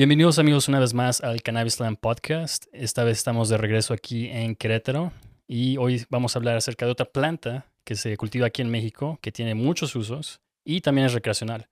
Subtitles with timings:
[0.00, 2.64] Bienvenidos amigos una vez más al Cannabis Land Podcast.
[2.72, 5.12] Esta vez estamos de regreso aquí en Querétaro
[5.46, 9.18] y hoy vamos a hablar acerca de otra planta que se cultiva aquí en México,
[9.20, 11.68] que tiene muchos usos y también es recreacional.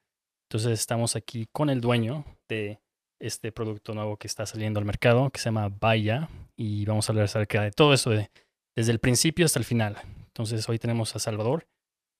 [0.46, 2.82] Entonces estamos aquí con el dueño de
[3.18, 7.12] este producto nuevo que está saliendo al mercado, que se llama Baya, y vamos a
[7.12, 8.30] hablar acerca de todo eso de,
[8.76, 9.96] desde el principio hasta el final.
[10.26, 11.66] Entonces hoy tenemos a Salvador.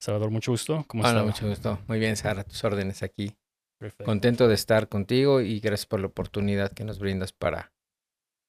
[0.01, 0.87] Salvador, mucho gusto.
[0.89, 1.79] ¿Cómo Hola, mucho gusto.
[1.87, 3.35] Muy bien, Sara, tus órdenes aquí.
[4.05, 7.73] Contento de estar contigo y gracias por la oportunidad que nos brindas para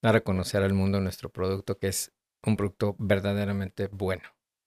[0.01, 2.11] dar a conocer al mundo nuestro producto, que es
[2.43, 4.23] un producto verdaderamente bueno.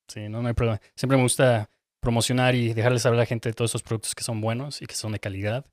[0.08, 0.80] Sí, no, no hay problema.
[0.94, 4.24] Siempre me gusta promocionar y dejarles saber a la gente de todos esos productos que
[4.24, 5.66] son buenos y que son de calidad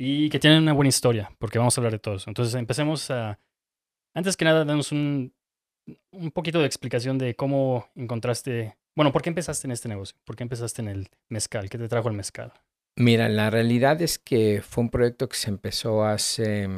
[0.00, 2.30] y que tienen una buena historia, porque vamos a hablar de todo eso.
[2.30, 3.40] Entonces, empecemos a.
[4.14, 5.34] Antes que nada, danos un,
[6.12, 8.78] un poquito de explicación de cómo encontraste.
[8.94, 10.16] Bueno, ¿por qué empezaste en este negocio?
[10.24, 11.68] ¿Por qué empezaste en el mezcal?
[11.68, 12.52] ¿Qué te trajo el mezcal?
[13.00, 16.68] Mira, la realidad es que fue un proyecto que se empezó hace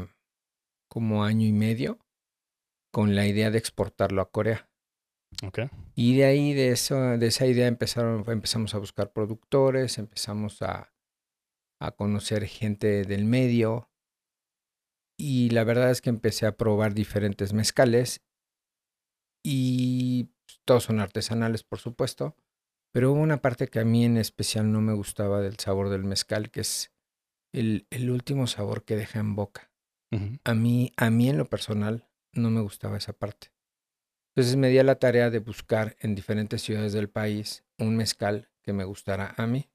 [0.86, 1.98] como año y medio
[2.92, 4.68] con la idea de exportarlo a Corea.
[5.42, 5.70] Okay.
[5.94, 10.92] Y de ahí, de, eso, de esa idea, empezaron, empezamos a buscar productores, empezamos a,
[11.80, 13.88] a conocer gente del medio.
[15.18, 18.20] Y la verdad es que empecé a probar diferentes mezcales.
[19.42, 20.34] Y
[20.66, 22.36] todos son artesanales, por supuesto.
[22.92, 26.04] Pero hubo una parte que a mí en especial no me gustaba del sabor del
[26.04, 26.92] mezcal, que es
[27.52, 29.70] el, el último sabor que deja en boca.
[30.44, 33.52] a, mí, a mí en lo personal no me gustaba esa parte.
[34.34, 38.50] Entonces me di a la tarea de buscar en diferentes ciudades del país un mezcal
[38.62, 39.70] que me gustara a mí.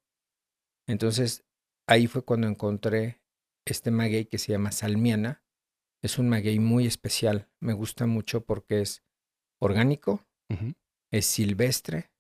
[0.88, 1.46] Entonces
[1.88, 3.22] ahí fue cuando encontré
[3.66, 5.44] este maguey que se llama salmiana.
[6.02, 7.50] Es un maguey muy especial.
[7.60, 9.04] Me gusta mucho porque es
[9.60, 10.26] orgánico,
[11.12, 12.12] es silvestre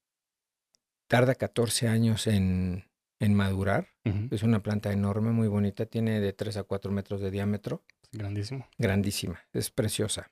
[1.07, 2.85] tarda 14 años en,
[3.19, 3.89] en madurar.
[4.29, 7.83] Es una planta enorme, muy bonita, tiene de 3 a 4 metros de diámetro.
[8.11, 8.67] Grandísimo.
[8.77, 10.31] Grandísima, es preciosa.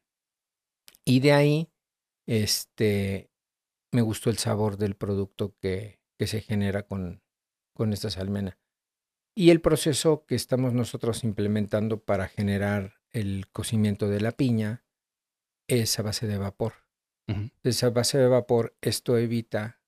[1.03, 1.71] Y de ahí,
[2.27, 3.31] este,
[3.91, 7.23] me gustó el sabor del producto que, que se genera con,
[7.73, 8.59] con esta salmena.
[9.35, 14.83] Y el proceso que estamos nosotros implementando para generar el cocimiento de la piña
[15.67, 16.73] es a base de vapor.
[17.63, 19.81] Esa base de vapor, esto evita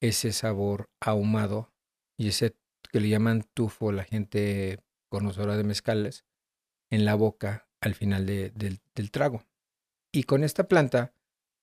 [0.00, 1.72] ese sabor ahumado
[2.18, 2.56] y ese
[2.90, 4.80] que le llaman tufo la gente
[5.10, 6.24] conocedora de mezcales
[6.90, 9.44] en la boca al final del, del, trago.
[10.12, 11.14] Y con esta planta,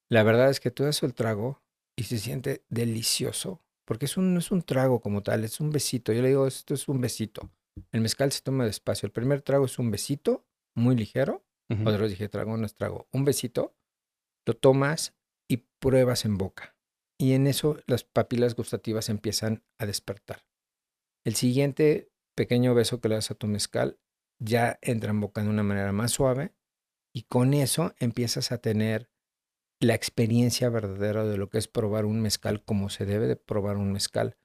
[0.10, 1.62] la verdad es que tú das el trago
[1.98, 5.72] y se siente delicioso, porque es un, no es un trago como tal, es un
[5.72, 6.14] besito.
[6.14, 7.52] Yo le digo, esto es un besito.
[7.92, 9.06] El mezcal se toma despacio.
[9.06, 11.46] El primer trago es un besito muy ligero.
[11.70, 13.08] Uh Otros dije, trago no es trago.
[13.12, 13.76] Un besito,
[14.46, 15.14] lo tomas
[15.50, 16.77] y pruebas en boca
[17.18, 20.46] y en eso las papilas gustativas empiezan a despertar.
[21.26, 24.00] El siguiente pequeño beso que le das a tu mezcal
[24.40, 26.54] ya entra en boca de una manera más suave
[27.14, 29.10] y con eso empiezas a tener
[29.80, 33.78] la experiencia verdadera de lo que es probar un mezcal como se debe de probar
[33.78, 34.38] un mezcal.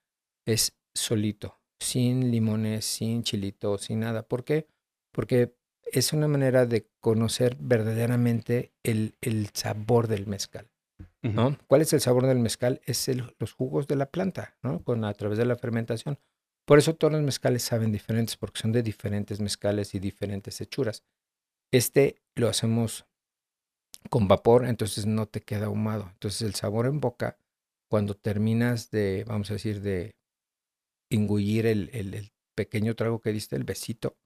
[0.46, 4.26] Es solito, sin limones, sin chilito, sin nada.
[4.26, 4.68] ¿Por qué?
[5.12, 10.71] Porque es una manera de conocer verdaderamente el, el sabor del mezcal.
[11.22, 11.56] ¿No?
[11.68, 12.80] ¿Cuál es el sabor del mezcal?
[12.84, 14.82] Es los jugos de la planta, ¿no?
[14.82, 16.18] Con, a través de la fermentación.
[16.64, 21.04] Por eso todos los mezcales saben diferentes, porque son de diferentes mezcales y diferentes hechuras.
[21.72, 23.06] Este lo hacemos
[24.10, 26.08] con vapor, entonces no te queda ahumado.
[26.12, 27.38] Entonces el sabor en boca,
[27.88, 30.16] cuando terminas de, vamos a decir, de
[31.10, 34.16] engullir el, el, el pequeño trago que diste, el besito,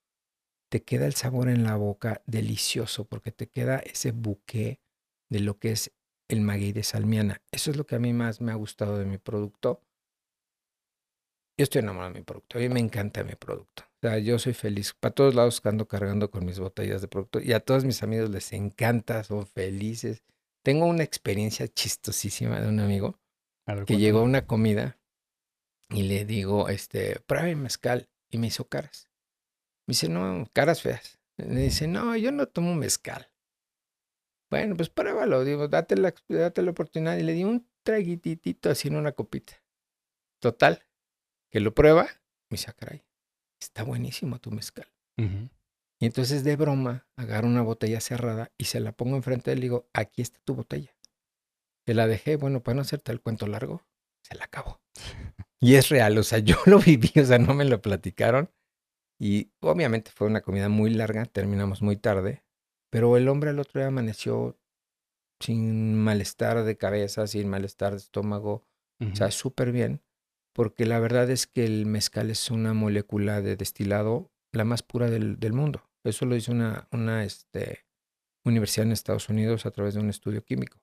[0.70, 4.80] te queda el sabor en la boca delicioso, porque te queda ese buque
[5.30, 5.92] de lo que es
[6.28, 7.40] el maguey de salmiana.
[7.50, 9.80] Eso es lo que a mí más me ha gustado de mi producto.
[11.58, 12.58] Yo estoy enamorado de mi producto.
[12.58, 13.84] A mí me encanta mi producto.
[13.84, 14.94] O sea, yo soy feliz.
[14.98, 17.40] Para todos lados ando cargando con mis botellas de producto.
[17.40, 20.22] Y a todos mis amigos les encanta, son felices.
[20.62, 23.18] Tengo una experiencia chistosísima de un amigo
[23.86, 24.98] que llegó a una comida
[25.90, 28.08] y le digo, este, pruebe mezcal.
[28.28, 29.08] Y me hizo caras.
[29.86, 31.18] Me dice, no, caras feas.
[31.36, 33.30] Le dice, no, yo no tomo mezcal.
[34.50, 37.16] Bueno, pues pruébalo, digo, date la, date la oportunidad.
[37.16, 39.54] Y le di un traguititito así en una copita.
[40.40, 40.86] Total,
[41.50, 42.04] que lo prueba,
[42.50, 43.04] me dice, ah, caray,
[43.60, 44.86] está buenísimo tu mezcal.
[45.98, 49.58] Y entonces de broma, agarro una botella cerrada y se la pongo enfrente de él
[49.60, 50.94] y digo, aquí está tu botella.
[51.86, 53.86] Se la dejé, bueno, para no hacerte el cuento largo,
[54.22, 54.80] se la acabó.
[55.58, 58.50] Y es real, o sea, yo lo viví, o sea, no me lo platicaron.
[59.18, 62.44] Y obviamente fue una comida muy larga, terminamos muy tarde,
[62.96, 64.58] pero el hombre el otro día amaneció
[65.38, 68.64] sin malestar de cabeza, sin malestar de estómago,
[69.12, 70.00] o sea, súper bien,
[70.54, 75.10] porque la verdad es que el mezcal es una molécula de destilado la más pura
[75.10, 75.90] del, del mundo.
[76.04, 77.84] Eso lo hizo una, una este,
[78.46, 80.80] universidad en Estados Unidos a través de un estudio químico.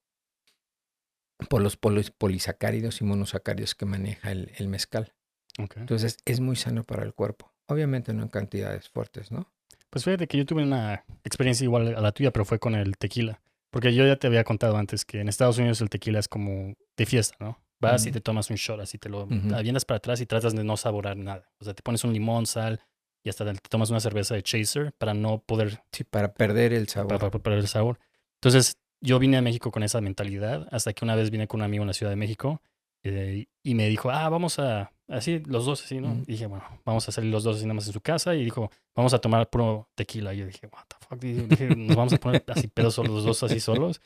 [1.49, 5.15] Por los polisacáridos y monosacáridos que maneja el, el mezcal.
[5.57, 7.51] Entonces es muy sano para el cuerpo.
[7.65, 9.51] Obviamente no en cantidades fuertes, ¿no?
[9.93, 12.97] Pues fíjate que yo tuve una experiencia igual a la tuya, pero fue con el
[12.97, 13.39] tequila.
[13.69, 16.73] Porque yo ya te había contado antes que en Estados Unidos el tequila es como
[16.97, 17.59] de fiesta, ¿no?
[17.79, 20.63] Vas y te tomas un shot, así te lo avientas para atrás y tratas de
[20.63, 21.47] no saborar nada.
[21.59, 22.81] O sea, te pones un limón, sal
[23.23, 25.83] y hasta te tomas una cerveza de chaser para no poder...
[25.91, 27.19] Sí, para perder el sabor.
[27.19, 27.99] Para, perder el sabor.
[28.41, 31.65] Entonces, yo vine a México con esa mentalidad hasta que una vez vine con un
[31.65, 32.63] amigo en la Ciudad de México
[33.03, 36.13] eh, y me dijo, ah, vamos a, así, los dos así, ¿no?
[36.27, 38.43] Y dije, bueno, vamos a salir los dos así nada más en su casa y
[38.43, 40.33] dijo, vamos a tomar puro tequila.
[40.33, 43.43] Y yo dije, what the fuck, dije, nos vamos a poner así pedos los dos
[43.43, 44.01] así solos.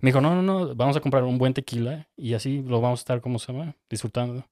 [0.00, 3.00] Me dijo, no, no, no, vamos a comprar un buen tequila y así lo vamos
[3.00, 3.76] a estar, como se llama?
[3.88, 4.44] Disfrutando.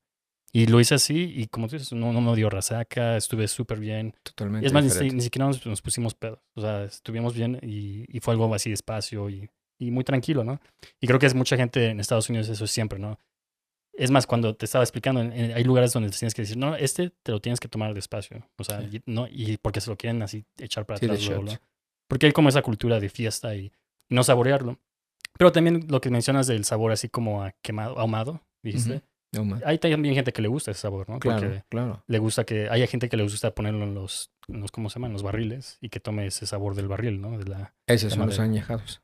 [0.52, 3.78] Y lo hice así y como tú dices, no, no me dio rasaca, estuve súper
[3.78, 4.14] bien.
[4.22, 4.66] Totalmente.
[4.66, 6.38] Es más, ni, siquiera nos, pusimos pedos.
[6.54, 9.48] O sea, estuvimos bien y, y fue algo así despacio y,
[9.78, 10.60] y, muy tranquilo, ¿no?
[11.00, 13.18] Y creo que es mucha gente en Estados Unidos eso es siempre, ¿no?
[13.98, 17.32] Es más, cuando te estaba explicando, hay lugares donde tienes que decir, no, este te
[17.32, 18.46] lo tienes que tomar despacio.
[18.56, 21.60] O sea, y, no, y porque se lo quieren así echar para atrás.
[22.06, 23.72] Porque hay como esa cultura de fiesta y
[24.08, 24.78] no saborearlo.
[25.36, 29.02] Pero también lo que mencionas del sabor así como a quemado, ahumado, dijiste.
[29.64, 31.18] Hay también gente que le gusta ese sabor, ¿no?
[31.18, 32.02] Claro, claro.
[32.06, 35.12] Le gusta que, hay gente que le gusta ponerlo en los, los, ¿cómo se llaman?
[35.12, 37.38] Los barriles y que tome ese sabor del barril, ¿no?
[37.38, 39.02] De la, Esos son los añejados.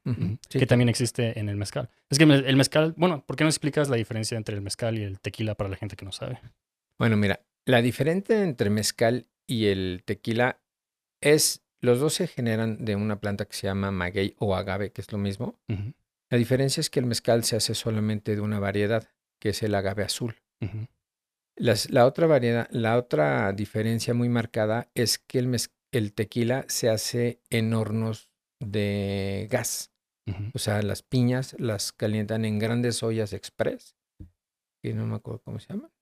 [0.49, 1.91] Que también existe en el mezcal.
[2.11, 5.03] Es que el mezcal, bueno, ¿por qué no explicas la diferencia entre el mezcal y
[5.03, 6.41] el tequila para la gente que no sabe?
[6.99, 10.61] Bueno, mira, la diferencia entre mezcal y el tequila
[11.21, 15.01] es, los dos se generan de una planta que se llama maguey o agave, que
[15.01, 15.59] es lo mismo.
[16.31, 19.09] La diferencia es que el mezcal se hace solamente de una variedad,
[19.39, 20.37] que es el agave azul.
[21.57, 25.57] La otra variedad, la otra diferencia muy marcada es que el,
[25.93, 28.31] el tequila se hace en hornos
[28.61, 29.91] de gas.
[30.55, 33.95] O sea, las piñas las calientan en grandes ollas express,
[34.83, 35.93] que no me acuerdo cómo se llaman.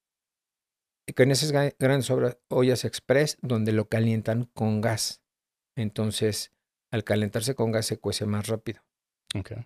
[1.05, 2.09] Y con esas grandes
[2.47, 5.21] ollas express donde lo calientan con gas.
[5.75, 6.53] Entonces,
[6.89, 8.81] al calentarse con gas se cuece más rápido.
[9.37, 9.65] Okay.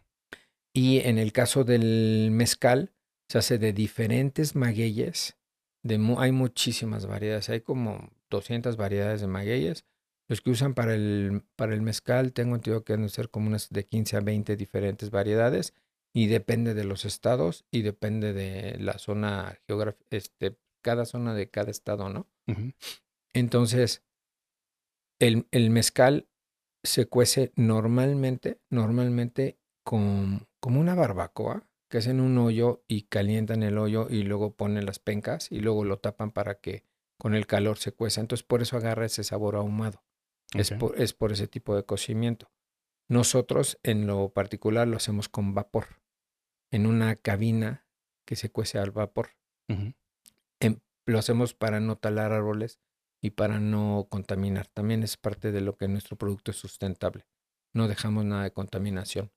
[0.74, 2.94] Y en el caso del mezcal,
[3.30, 5.38] se hace de diferentes magueyes.
[5.88, 9.86] De hay muchísimas variedades, hay como 200 variedades de magueyes.
[10.28, 13.70] Los que usan para el, para el mezcal, tengo entendido que deben ser como unas
[13.70, 15.74] de 15 a 20 diferentes variedades
[16.14, 21.50] y depende de los estados y depende de la zona geográfica, este, cada zona de
[21.50, 22.28] cada estado, ¿no?
[23.34, 24.04] Entonces,
[25.20, 26.28] el, el mezcal
[26.84, 33.78] se cuece normalmente, normalmente con como una barbacoa, que hacen un hoyo y calientan el
[33.78, 36.84] hoyo y luego ponen las pencas y luego lo tapan para que
[37.18, 38.22] con el calor se cueza.
[38.22, 40.04] Entonces por eso agarra ese sabor ahumado.
[40.54, 42.52] Es, por, es por ese tipo de cocimiento.
[43.10, 46.02] Nosotros en lo particular lo hacemos con vapor,
[46.72, 47.86] en una cabina
[48.26, 49.30] que se cuece al vapor.
[50.60, 52.80] Em, lo hacemos para no talar árboles
[53.22, 54.68] y para no contaminar.
[54.68, 57.26] También es parte de lo que nuestro producto es sustentable.
[57.74, 59.32] No dejamos nada de contaminación.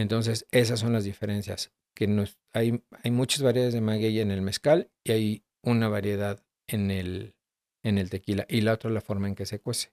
[0.00, 1.72] Entonces, esas son las diferencias.
[1.94, 2.08] Que
[2.54, 7.34] hay, hay muchas variedades de maguey en el mezcal y hay una variedad en el,
[7.82, 8.46] en el tequila.
[8.48, 9.92] Y la otra la forma en que se cuece.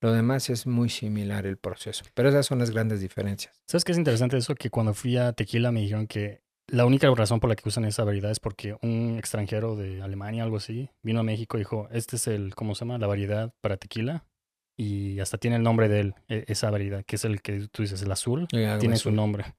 [0.00, 2.04] Lo demás es muy similar el proceso.
[2.14, 3.62] Pero esas son las grandes diferencias.
[3.68, 4.54] ¿Sabes qué es interesante eso?
[4.54, 7.84] Que cuando fui a tequila me dijeron que la única razón por la que usan
[7.84, 11.88] esa variedad es porque un extranjero de Alemania, algo así, vino a México y dijo,
[11.92, 12.98] este es el, ¿cómo se llama?
[12.98, 14.24] La variedad para tequila
[14.76, 17.82] y hasta tiene el nombre de él, e, esa variedad, que es el que tú
[17.82, 19.54] dices, el azul, tiene su nombre.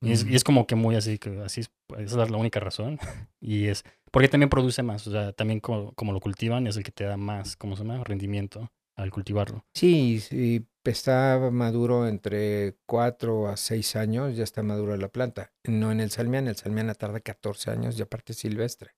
[0.00, 2.58] Y, es, y, es, como que muy así, que así es, esa es la única
[2.58, 2.98] razón.
[3.40, 6.82] y es, porque también produce más, o sea, también como, como lo cultivan es el
[6.82, 8.02] que te da más, ¿cómo se llama?
[8.02, 9.64] Rendimiento al cultivarlo.
[9.74, 15.52] Sí, sí, está maduro entre 4 a 6 años, ya está madura la planta.
[15.64, 18.92] No en el salmián, el salmián tarda 14 años y aparte silvestre.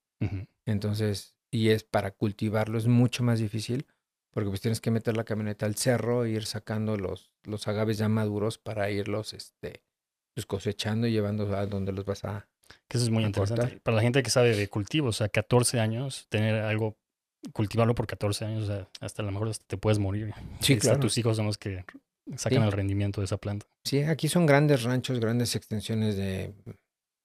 [0.64, 3.86] Entonces, y es para cultivarlo es mucho más difícil
[4.34, 7.98] porque pues tienes que meter la camioneta al cerro e ir sacando los, los agaves
[7.98, 9.82] ya maduros para irlos este,
[10.34, 12.48] pues, cosechando y llevando a donde los vas a.
[12.88, 13.80] Que eso es muy interesante.
[13.82, 16.96] Para la gente que sabe de cultivo, o sea, 14 años, tener algo,
[17.52, 20.34] cultivarlo por 14 años, o sea, hasta a lo mejor te puedes morir.
[20.60, 20.98] Sí, claro.
[20.98, 21.84] tus hijos son los que
[22.36, 23.66] sacan el rendimiento de esa planta.
[23.84, 26.52] Sí, aquí son grandes ranchos, grandes extensiones de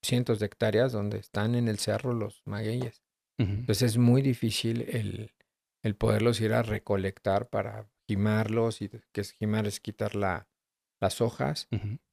[0.03, 3.01] cientos de hectáreas donde están en el cerro los magueyes.
[3.37, 5.31] Entonces es muy difícil el,
[5.83, 10.47] el poderlos ir a recolectar para gimarlos y que es gimar es quitar la,
[10.99, 11.67] las hojas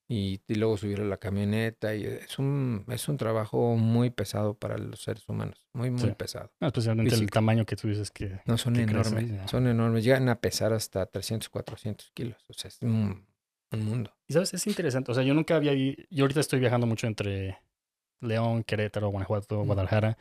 [0.09, 1.95] y, y luego subir a la camioneta.
[1.95, 6.15] Y es un, es un trabajo muy pesado para los seres humanos, muy, muy Sí.
[6.17, 6.53] pesado.
[6.61, 8.41] No, especialmente el tamaño que tú dices que...
[8.45, 10.05] No, son que enormes, son enormes.
[10.05, 12.37] Llegan a pesar hasta 300, 400 kilos.
[12.49, 13.27] O sea, es un,
[13.73, 14.15] un mundo.
[14.29, 15.11] Y sabes, es interesante.
[15.11, 15.73] O sea, yo nunca había...
[15.75, 17.59] Yo ahorita estoy viajando mucho entre
[18.21, 19.65] León, Querétaro, Guanajuato.
[19.65, 20.17] Guadalajara.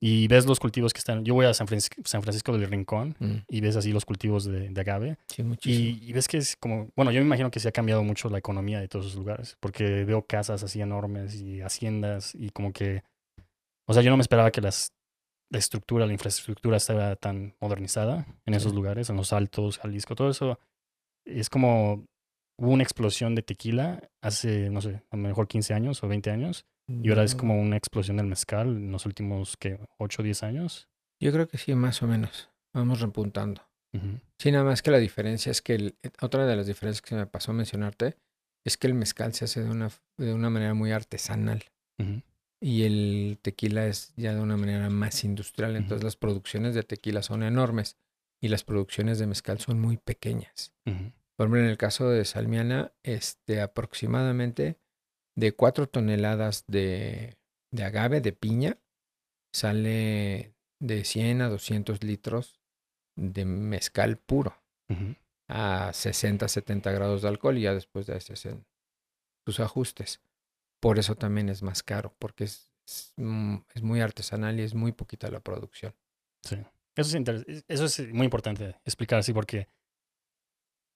[0.00, 1.24] Y ves los cultivos que están...
[1.24, 4.44] Yo voy a San Francisco, San Francisco del Rincón Mm, y ves así los cultivos
[4.44, 5.16] de, de agave.
[5.26, 5.98] Sí, muchísimo.
[6.00, 6.88] Y, y ves que es como...
[6.94, 9.56] Bueno, yo me imagino que se ha cambiado mucho la economía de todos esos lugares.
[9.60, 13.02] Porque veo casas así enormes y haciendas y como que...
[13.88, 14.92] O sea, yo no me esperaba que las,
[15.50, 18.76] la estructura, la infraestructura estaba tan modernizada en esos Sí.
[18.76, 20.60] lugares, en los altos, Jalisco, todo eso.
[21.24, 22.04] Es como
[22.60, 26.30] hubo una explosión de tequila hace, no sé, a lo mejor 15 años o 20
[26.30, 26.66] años.
[26.88, 30.24] Y ahora es No, como una explosión del mezcal en los últimos, que 8 o
[30.24, 30.88] 10 años.
[31.20, 32.48] Yo creo que sí, más o menos.
[32.72, 33.62] Vamos repuntando.
[33.92, 37.02] Ujú, Sí, nada más que la diferencia es que el- eh, otra de las diferencias
[37.02, 38.16] que se me pasó a mencionarte
[38.64, 41.64] es que el mezcal se hace de una, de una manera muy artesanal
[42.60, 45.74] y el tequila es ya de una manera más industrial.
[45.76, 47.96] Entonces las producciones de tequila son enormes
[48.40, 50.72] y las producciones de mezcal son muy pequeñas.
[50.84, 54.78] Por ejemplo, en el caso de Salmiana, este, aproximadamente
[55.38, 57.36] de 4 toneladas de,
[57.70, 58.78] de agave, de piña,
[59.54, 62.60] sale de 100 a 200 litros
[63.16, 64.56] de mezcal puro
[65.48, 68.66] a 60, 70 grados de alcohol y ya después de ese hacen
[69.46, 70.20] sus ajustes.
[70.80, 74.74] Por eso también es más caro, porque es, es, mm, es muy artesanal y es
[74.74, 75.94] muy poquita la producción.
[76.42, 76.56] Sí.
[76.96, 79.68] Eso es- eso es muy importante explicar así porque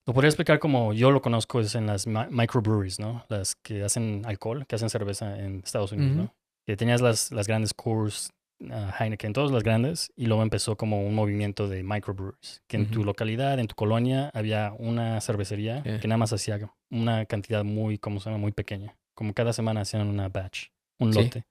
[0.07, 3.25] lo podría explicar como yo lo conozco es en las mi- microbreweries, ¿no?
[3.29, 6.17] Las que hacen alcohol, que hacen cerveza en Estados Unidos.
[6.17, 6.35] ¿no?
[6.67, 8.31] Que tenías las, las grandes Coors,
[8.71, 12.91] ah, Heineken, todas las grandes y luego empezó como un movimiento de microbreweries, que en
[12.91, 16.59] tu localidad, en tu colonia había una cervecería que nada más hacía
[16.91, 18.39] una cantidad muy, ¿cómo se llama?
[18.41, 18.97] Muy pequeña.
[19.15, 20.69] Como cada semana hacían una batch,
[20.99, 21.19] un Sí.
[21.23, 21.45] lote.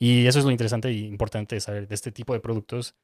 [0.00, 2.94] Y eso es lo interesante y importante de saber de este tipo de productos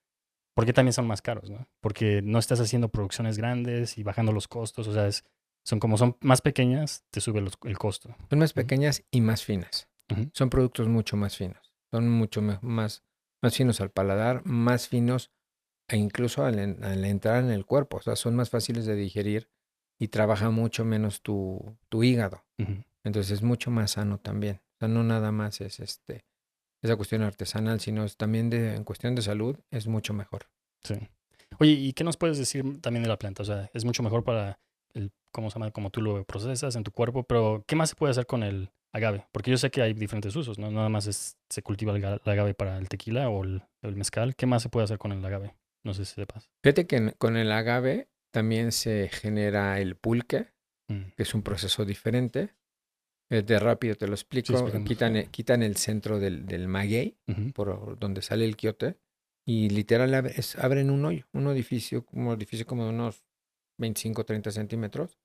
[0.59, 1.69] porque también son más caros, ¿no?
[1.81, 5.25] Porque no estás haciendo producciones grandes y bajando los costos, o sea, es-
[5.65, 8.17] son como son más pequeñas, te sube los- el costo.
[8.29, 9.89] Son más pequeñas y más finas.
[10.33, 11.73] Son productos mucho más finos.
[11.93, 13.05] Son mucho más,
[13.41, 15.31] más finos al paladar, más finos
[15.89, 17.99] e incluso al, en- al entrar en el cuerpo.
[17.99, 19.49] O sea, son más fáciles de digerir
[20.01, 22.45] y trabaja mucho menos tu, tu hígado.
[23.05, 24.57] Entonces es mucho más sano también.
[24.57, 26.25] O sea, no nada más es este
[26.83, 30.47] esa cuestión artesanal, sino también de, en cuestión de salud es mucho mejor.
[30.83, 30.95] Sí.
[31.59, 33.43] Oye, ¿y qué nos puedes decir también de la planta?
[33.43, 34.61] O sea, es mucho mejor para
[34.95, 35.71] el, ¿cómo se llama?
[35.73, 38.71] Como tú lo procesas en tu cuerpo, pero ¿qué más se puede hacer con el
[38.93, 39.27] agave?
[39.33, 40.71] Porque yo sé que hay diferentes usos, ¿no?
[40.71, 43.97] Nada más es, se cultiva el, ga- el agave para el tequila o el, el
[43.97, 44.37] mezcal.
[44.37, 45.55] ¿Qué más se puede hacer con el agave?
[45.85, 46.49] No sé si sepas.
[46.63, 50.49] Fíjate que con el agave también se genera el pulque,
[50.91, 52.55] Mm, que es un proceso diferente.
[53.31, 54.47] Eh, De rápido te lo explico.
[54.85, 57.19] quitan, el- quitan el centro del, del maguey,
[57.53, 58.99] por donde sale el quiote,
[59.47, 63.25] y literal es- abren un hoyo, un edificio, un edificio como de unos
[63.79, 65.19] 25, 30 centímetros.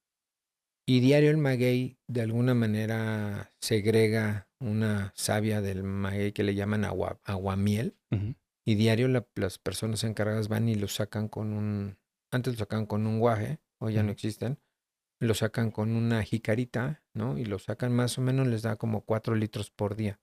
[0.85, 6.83] Y diario el maguey de alguna manera segrega una savia del maguey que le llaman
[6.83, 7.95] agua, aguamiel.
[8.11, 11.97] ujú, Y diario la- las personas encargadas van y lo sacan con un,
[12.31, 14.57] antes lo sacaban con un guaje, hoy ya no existen,
[15.23, 17.37] lo sacan con una jicarita, ¿no?
[17.37, 20.19] Y lo sacan más o menos, les da como 4 litros por día.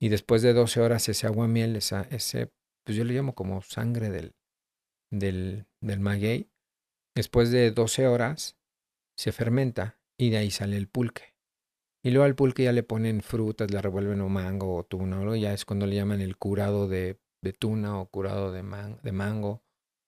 [0.00, 2.52] Y después de 12 horas ese aguamiel, esa, ese,
[2.84, 4.34] pues yo le llamo como sangre del,
[5.10, 6.50] del, del maguey,
[7.16, 8.58] después de 12 horas
[9.18, 11.34] se fermenta y de ahí sale el pulque.
[12.04, 15.36] Y luego al pulque ya le ponen frutas, le revuelven o mango o tuna o
[15.36, 19.12] ya es cuando le llaman el curado de, de tuna o curado de, man- de
[19.12, 19.62] mango.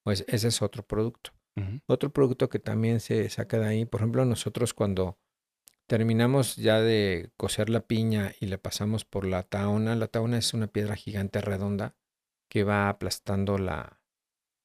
[0.04, 1.32] Pues ese es otro producto.
[1.86, 5.18] Otro producto que también se saca de ahí, por ejemplo, nosotros cuando
[5.86, 10.54] terminamos ya de cocer la piña y le pasamos por la taona, la taona es
[10.54, 11.94] una piedra gigante redonda
[12.48, 14.00] que va aplastando la,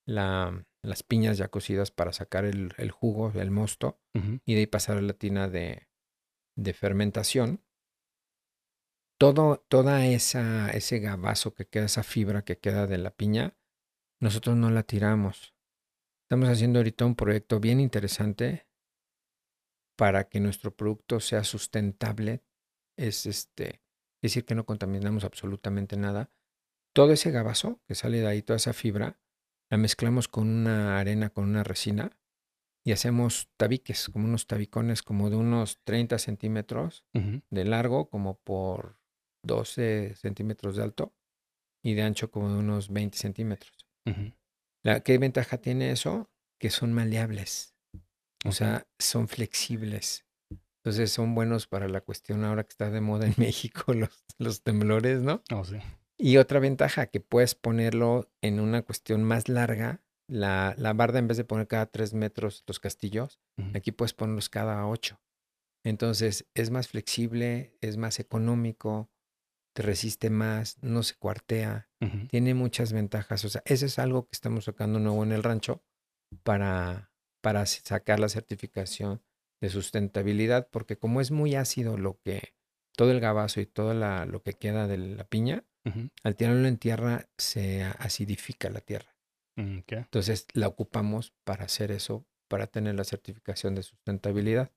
[0.06, 4.00] la, las piñas ya cocidas para sacar el, el jugo, el mosto,
[4.46, 5.88] y de ahí pasar a la tina de,
[6.56, 7.64] de fermentación.
[9.20, 13.58] Todo, toda esa, ese gabazo que queda, esa fibra que queda de la piña,
[14.20, 15.57] nosotros no la tiramos.
[16.28, 18.68] Estamos haciendo ahorita un proyecto bien interesante
[19.98, 22.44] para que nuestro producto sea sustentable.
[22.98, 23.76] Es este,
[24.22, 26.30] es decir, que no contaminamos absolutamente nada.
[26.94, 29.22] Todo ese gabazo que sale de ahí, toda esa fibra,
[29.72, 32.20] la mezclamos con una arena, con una resina
[32.86, 39.00] y hacemos tabiques, como unos tabicones como de unos 30 centímetros de largo, como por
[39.46, 41.16] 12 centímetros de alto
[41.82, 43.88] y de ancho como de unos 20 centímetros.
[44.84, 46.30] La, ¿Qué ventaja tiene eso?
[46.60, 47.76] Que son maleables.
[48.46, 50.26] O sea, son flexibles.
[50.84, 54.64] Entonces son buenos para la cuestión ahora que está de moda en México los, los
[54.64, 55.44] temblores, ¿no?
[55.52, 55.78] Oh, sí.
[56.18, 60.02] Y otra ventaja, que puedes ponerlo en una cuestión más larga.
[60.30, 63.40] La, la barda, en vez de poner cada tres metros los castillos,
[63.74, 65.22] aquí puedes ponerlos cada ocho.
[65.86, 69.10] Entonces es más flexible, es más económico,
[69.78, 71.88] te resiste más, no se cuartea,
[72.32, 73.46] tiene muchas ventajas.
[73.46, 75.84] O sea, eso es algo que estamos sacando nuevo en el rancho
[76.42, 77.12] para,
[77.44, 79.22] para sacar la certificación
[79.62, 82.56] de sustentabilidad, porque como es muy ácido lo que,
[82.96, 85.64] todo el gabazo y todo la, lo que queda de la piña,
[86.24, 89.16] al tirarlo en tierra se acidifica la tierra.
[89.58, 89.82] Mm.
[89.90, 94.72] Entonces la ocupamos para hacer eso, para tener la certificación de sustentabilidad.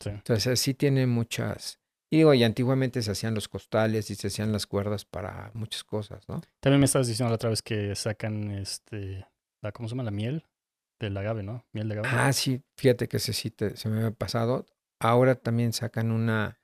[0.00, 0.10] Sí.
[0.10, 1.79] Entonces sí tiene muchas...
[2.12, 5.84] Y digo, y antiguamente se hacían los costales y se hacían las cuerdas para muchas
[5.84, 6.40] cosas, ¿no?
[6.60, 9.26] También me estabas diciendo la otra vez que sacan este,
[9.62, 10.02] la, ¿cómo se llama?
[10.02, 10.44] La miel
[10.98, 11.64] del agave, ¿no?
[11.72, 12.08] Miel de agave.
[12.12, 14.66] Ah, sí, fíjate que ese sí te- se me había pasado.
[14.98, 16.60] Ahora también sacan una,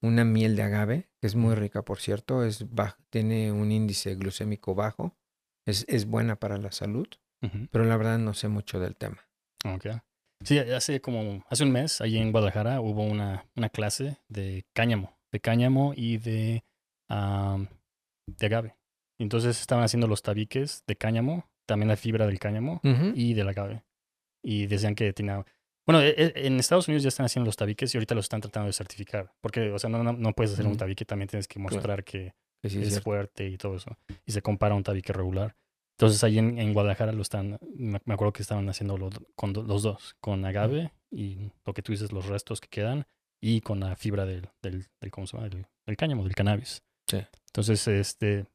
[0.00, 4.14] una miel de agave, que es muy rica, por cierto, es baj- tiene un índice
[4.14, 5.16] glucémico bajo,
[5.66, 7.08] es, es buena para la salud,
[7.70, 9.26] pero la verdad no sé mucho del tema.
[9.66, 9.86] Ok.
[10.44, 15.18] Sí, hace como, hace un mes, allí en Guadalajara, hubo una, una clase de cáñamo,
[15.32, 16.64] de cáñamo y de,
[17.08, 17.68] am,
[18.26, 18.76] de agave.
[19.18, 23.12] Entonces estaban haciendo los tabiques de cáñamo, también la fibra del cáñamo Ujú.
[23.14, 23.84] y del agave.
[24.42, 25.44] Y decían que tenía...
[25.86, 28.40] Bueno, e- e- en Estados Unidos ya están haciendo los tabiques y ahorita los están
[28.40, 29.32] tratando de certificar.
[29.40, 31.74] Porque, o sea, no, no, no puedes hacer un tabique, también tienes que Claro.
[31.76, 33.96] mostrar que Que sí, es es fuerte y todo eso.
[34.26, 35.56] Y se compara a un tabique regular.
[35.96, 39.52] Entonces ahí en, en Guadalajara lo están, me me acuerdo que estaban haciendo lo- con
[39.52, 43.06] do- los dos, con agave y lo que tú dices, los restos que quedan
[43.40, 45.48] y con la fibra del, del, del ¿cómo se llama?
[45.48, 46.82] Del, del cáñamo, del cannabis.
[47.06, 47.18] Sí.
[47.46, 48.46] Entonces, este,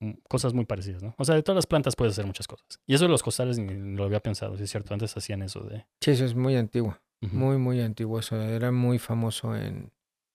[0.00, 1.14] mm, cosas muy parecidas, ¿no?
[1.18, 2.80] O sea, de todas las plantas puedes hacer muchas cosas.
[2.86, 5.60] Y eso de los costales ni lo había pensado, sí es cierto, antes hacían eso
[5.64, 5.84] de...
[6.00, 8.20] Sí, eso es muy antiguo, muy, muy antiguo.
[8.20, 9.92] Eso era muy famoso en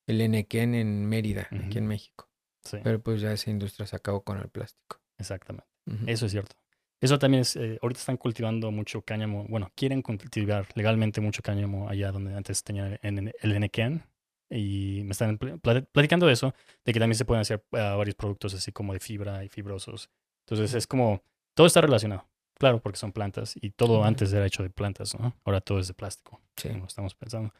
[0.07, 2.27] el Enequén en Mérida, aquí en México.
[2.63, 4.99] Sí, Pero pues ya esa industria se acabó con el plástico.
[5.17, 5.68] exactamente.
[6.07, 6.55] Eso es cierto.
[7.01, 11.87] Eso también es, eh, ahorita están cultivando mucho cáñamo, bueno, quieren cultivar legalmente mucho cáñamo
[11.89, 14.03] allá donde antes tenían en, el Enequén.
[14.51, 17.95] Y me están pl- plat- platicando de eso, de que también se pueden hacer ah,
[17.95, 20.09] varios productos así como de fibra y fibrosos.
[20.45, 21.21] Entonces es como,
[21.55, 22.25] todo está relacionado.
[22.57, 25.33] Claro, porque son plantas y todo antes era hecho de plantas, ¿no?
[25.45, 26.69] Ahora todo es de plástico, Sí.
[26.69, 27.53] como estamos pensando.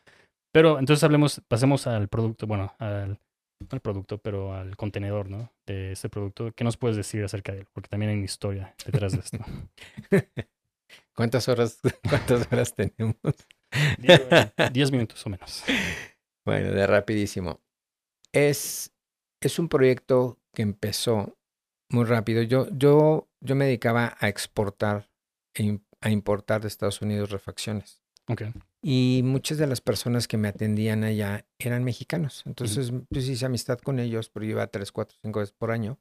[0.51, 3.17] Pero entonces hablemos, pasemos al producto, bueno, al,
[3.69, 5.51] al producto, pero al contenedor, ¿no?
[5.65, 6.51] De este producto.
[6.53, 7.67] ¿Qué nos puedes decir acerca de él?
[7.73, 9.37] Porque también hay una historia detrás de esto.
[11.15, 13.15] ¿Cuántas horas, cuántas horas tenemos?
[13.97, 14.21] Diez,
[14.71, 15.63] diez minutos o menos.
[16.45, 17.61] Bueno, de rapidísimo.
[18.33, 18.91] Es,
[19.41, 21.37] es un proyecto que empezó
[21.89, 22.41] muy rápido.
[22.43, 25.09] Yo, yo, yo me dedicaba a exportar,
[25.53, 28.01] e a importar de Estados Unidos refacciones.
[28.27, 28.43] Ok.
[28.81, 32.43] Y muchas de las personas que me atendían allá eran mexicanos.
[32.45, 35.99] Entonces, pues hice amistad con ellos, pero iba tres, cuatro, cinco veces por año.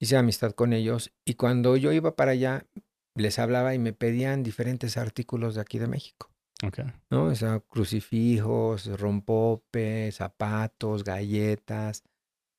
[0.00, 1.12] Hice amistad con ellos.
[1.26, 2.66] Y cuando yo iba para allá,
[3.14, 6.30] les hablaba y me pedían diferentes artículos de aquí de México.
[6.64, 6.80] Ok.
[7.10, 7.24] ¿no?
[7.24, 12.02] O sea, crucifijos, rompopes, zapatos, galletas,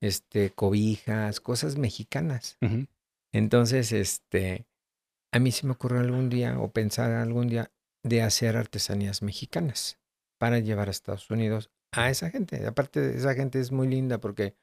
[0.01, 2.57] este, cobijas, cosas mexicanas.
[3.31, 4.67] Entonces, este,
[5.31, 7.71] a mí se me ocurrió algún día o pensar algún día
[8.03, 9.99] de hacer artesanías mexicanas
[10.37, 12.65] para llevar a Estados Unidos a esa gente.
[12.65, 14.55] Aparte, esa gente es muy linda porque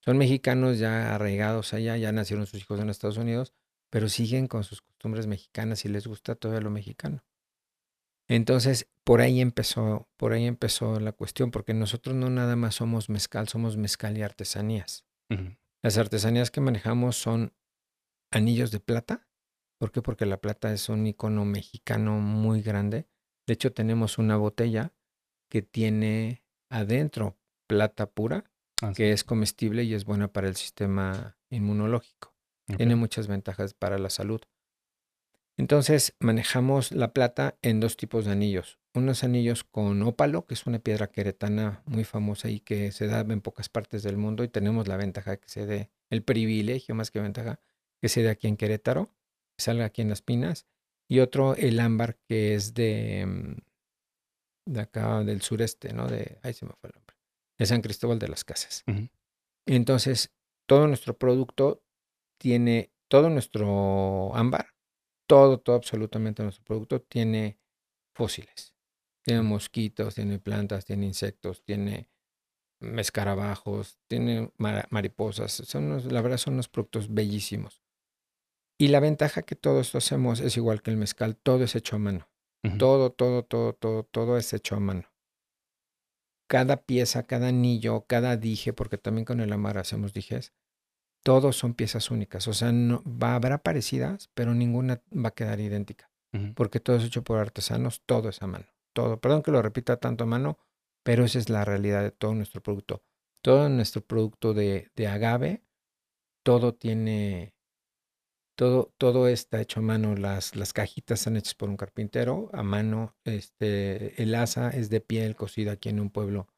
[0.00, 3.52] son mexicanos ya arraigados allá, ya nacieron sus hijos en Estados Unidos,
[3.90, 7.24] pero siguen con sus costumbres mexicanas y les gusta todavía lo mexicano.
[8.28, 13.08] Entonces, por ahí empezó, por ahí empezó la cuestión, porque nosotros no nada más somos
[13.08, 15.06] mezcal, somos mezcal y artesanías.
[15.82, 17.52] Las artesanías que manejamos son
[18.30, 19.27] anillos de plata.
[19.78, 20.02] ¿Por qué?
[20.02, 23.06] Porque la plata es un icono mexicano muy grande.
[23.46, 24.92] De hecho, tenemos una botella
[25.48, 28.44] que tiene adentro plata pura,
[28.82, 28.94] Ah, sí.
[28.94, 32.34] que es comestible y es buena para el sistema inmunológico.
[32.76, 34.40] Tiene muchas ventajas para la salud.
[35.56, 38.78] Entonces manejamos la plata en dos tipos de anillos.
[38.94, 43.20] Unos anillos con ópalo, que es una piedra queretana muy famosa y que se da
[43.20, 47.10] en pocas partes del mundo y tenemos la ventaja que se dé, el privilegio más
[47.10, 47.58] que ventaja,
[48.00, 49.17] que se dé aquí en Querétaro, que
[49.58, 50.66] salga aquí en Las Pinas.
[51.10, 53.56] Y otro, el ámbar, que es de, mm,
[54.66, 56.06] de acá del sureste, ¿no?
[56.08, 57.16] De, ahí se me fue el nombre,
[57.58, 58.84] de San Cristóbal de las Casas.
[59.66, 60.32] Entonces,
[60.66, 61.82] todo nuestro producto
[62.38, 64.68] tiene, todo nuestro ámbar,
[65.26, 67.58] todo, todo, absolutamente nuestro producto tiene
[68.14, 68.74] fósiles.
[69.24, 72.10] Tiene mosquitos, tiene plantas, tiene insectos, tiene
[72.80, 75.52] escarabajos, tiene mariposas.
[75.52, 77.82] Son unos- la verdad son unos productos bellísimos.
[78.78, 81.96] Y la ventaja que todo esto hacemos es igual que el mezcal, todo es hecho
[81.96, 82.28] a mano.
[82.78, 85.08] Todo, todo, todo, todo, todo es hecho a mano.
[86.48, 90.54] cada pieza, cada anillo, cada dije, porque también con el amar hacemos dijes,
[91.22, 92.48] todos son piezas únicas.
[92.48, 96.10] O sea, no, va, habrá parecidas, pero ninguna va a quedar idéntica.
[96.54, 98.66] Porque todo es hecho por artesanos, todo es a mano.
[98.92, 99.18] Todo.
[99.18, 100.58] Perdón que lo repita tanto a mano,
[101.02, 103.02] pero esa es la realidad de todo nuestro producto.
[103.42, 105.64] Todo nuestro producto de, de agave,
[106.44, 107.54] todo tiene
[108.58, 110.16] todo, todo está hecho a mano.
[110.16, 113.16] Las, las cajitas están hechas por un carpintero a mano.
[113.24, 116.48] Este, el asa es de piel cocida aquí en un pueblo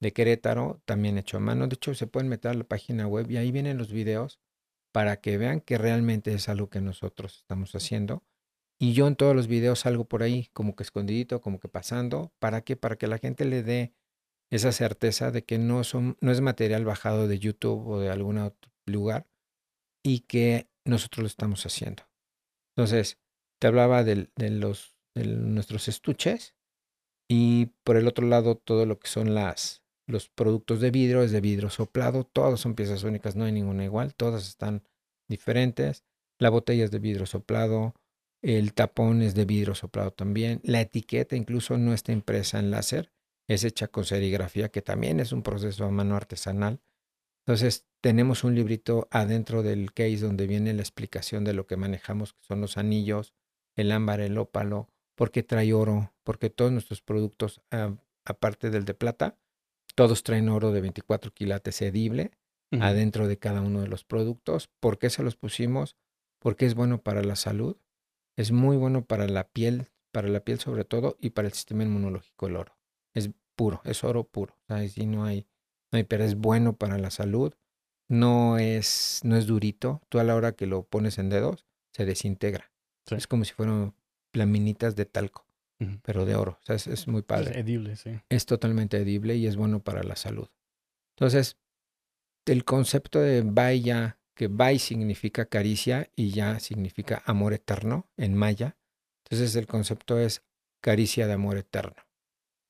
[0.00, 1.68] de Querétaro, también hecho a mano.
[1.68, 4.40] De hecho, se pueden meter a la página web y ahí vienen los videos
[4.92, 8.24] para que vean que realmente es algo que nosotros estamos haciendo.
[8.80, 12.32] Y yo en todos los videos salgo por ahí, como que escondidito, como que pasando.
[12.40, 12.74] ¿Para qué?
[12.74, 13.94] Para que la gente le dé
[14.50, 18.38] esa certeza de que no, son, no es material bajado de YouTube o de algún
[18.38, 19.28] otro lugar
[20.02, 22.04] y que nosotros lo estamos haciendo.
[22.76, 23.18] Entonces,
[23.60, 26.54] te hablaba de, los, de nuestros estuches
[27.28, 31.32] y por el otro lado todo lo que son las, los productos de vidrio es
[31.32, 34.82] de vidrio soplado, todas son piezas únicas, no hay ninguna igual, todas están
[35.28, 36.04] diferentes.
[36.38, 37.94] La botella es de vidrio soplado,
[38.42, 43.10] el tapón es de vidrio soplado también, la etiqueta incluso no está impresa en láser,
[43.48, 46.80] es hecha con serigrafía, que también es un proceso a mano artesanal.
[47.46, 52.32] Entonces, tenemos un librito adentro del case donde viene la explicación de lo que manejamos,
[52.32, 53.34] que son los anillos,
[53.76, 58.94] el ámbar, el ópalo, porque trae oro, porque todos nuestros productos, ah, aparte del de
[58.94, 59.38] plata,
[59.94, 62.32] todos traen oro de 24 quilates edible
[62.72, 64.68] adentro de cada uno de los productos.
[64.80, 65.96] ¿Por qué se los pusimos?
[66.40, 67.76] Porque es bueno para la salud,
[68.36, 71.84] es muy bueno para la piel, para la piel sobre todo, y para el sistema
[71.84, 72.76] inmunológico el oro.
[73.14, 74.58] Es puro, es oro puro.
[74.68, 75.46] O hay, no hay,
[75.90, 77.54] pero es bueno para la salud
[78.08, 80.02] no es, no es durito.
[80.08, 82.72] Tú a la hora que lo pones en dedos, se desintegra.
[83.10, 83.94] Es como si fueran
[84.32, 85.46] laminitas de talco,
[86.02, 86.58] pero de oro.
[86.62, 87.52] O sea, es, muy padre.
[87.52, 88.20] Es edible, sí.
[88.28, 90.48] Es totalmente edible y es bueno para la salud.
[91.16, 91.56] Entonces,
[92.46, 98.76] el concepto de Baya, que Bai significa caricia y ya significa amor eterno en maya.
[99.24, 100.42] Entonces, el concepto es
[100.82, 102.05] caricia de amor eterno.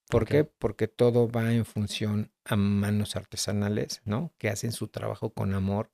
[0.09, 0.45] ¿Por qué?
[0.45, 4.33] Porque todo va en función a manos artesanales, ¿no?
[4.39, 5.91] Que hacen su trabajo con amor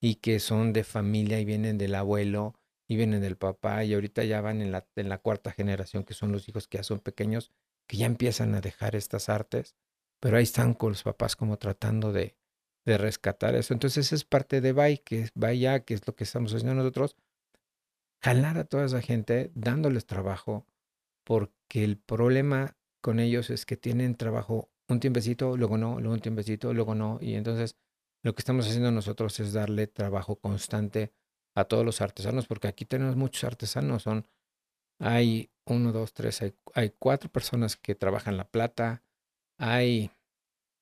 [0.00, 2.54] y que son de familia y vienen del abuelo
[2.86, 6.12] y vienen del papá y ahorita ya van en la, en la cuarta generación, que
[6.12, 7.52] son los hijos que ya son pequeños,
[7.86, 9.76] que ya empiezan a dejar estas artes,
[10.20, 12.36] pero ahí están con los papás como tratando de,
[12.84, 13.72] de rescatar eso.
[13.72, 17.16] Entonces es parte de Bay, que es Vaya, que es lo que estamos haciendo nosotros,
[18.22, 20.66] jalar a toda esa gente, dándoles trabajo,
[21.24, 26.20] porque el problema con ellos es que tienen trabajo un tiempecito, luego no, luego un
[26.20, 27.18] tiempecito, luego no.
[27.20, 27.76] Y entonces
[28.22, 31.12] lo que estamos haciendo nosotros es darle trabajo constante
[31.54, 34.04] a todos los artesanos, porque aquí tenemos muchos artesanos.
[34.04, 34.26] Son,
[34.98, 39.02] hay uno, dos, tres, hay, hay cuatro personas que trabajan la plata,
[39.58, 40.10] hay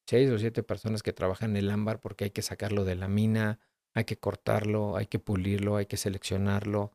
[0.06, 3.58] seis o siete personas que trabajan el ámbar porque hay que sacarlo de la mina,
[3.94, 6.92] hay que cortarlo, hay que pulirlo, hay que seleccionarlo,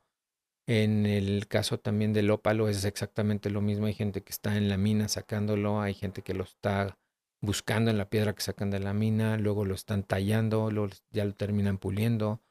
[0.68, 3.86] en el caso también del ópalo es exactamente lo mismo.
[3.86, 7.00] Hay gente que está en la mina sacándolo, hay gente que lo está
[7.42, 11.24] buscando en la piedra que sacan de la mina, luego lo están tallando, luego ya
[11.24, 12.42] lo terminan puliendo.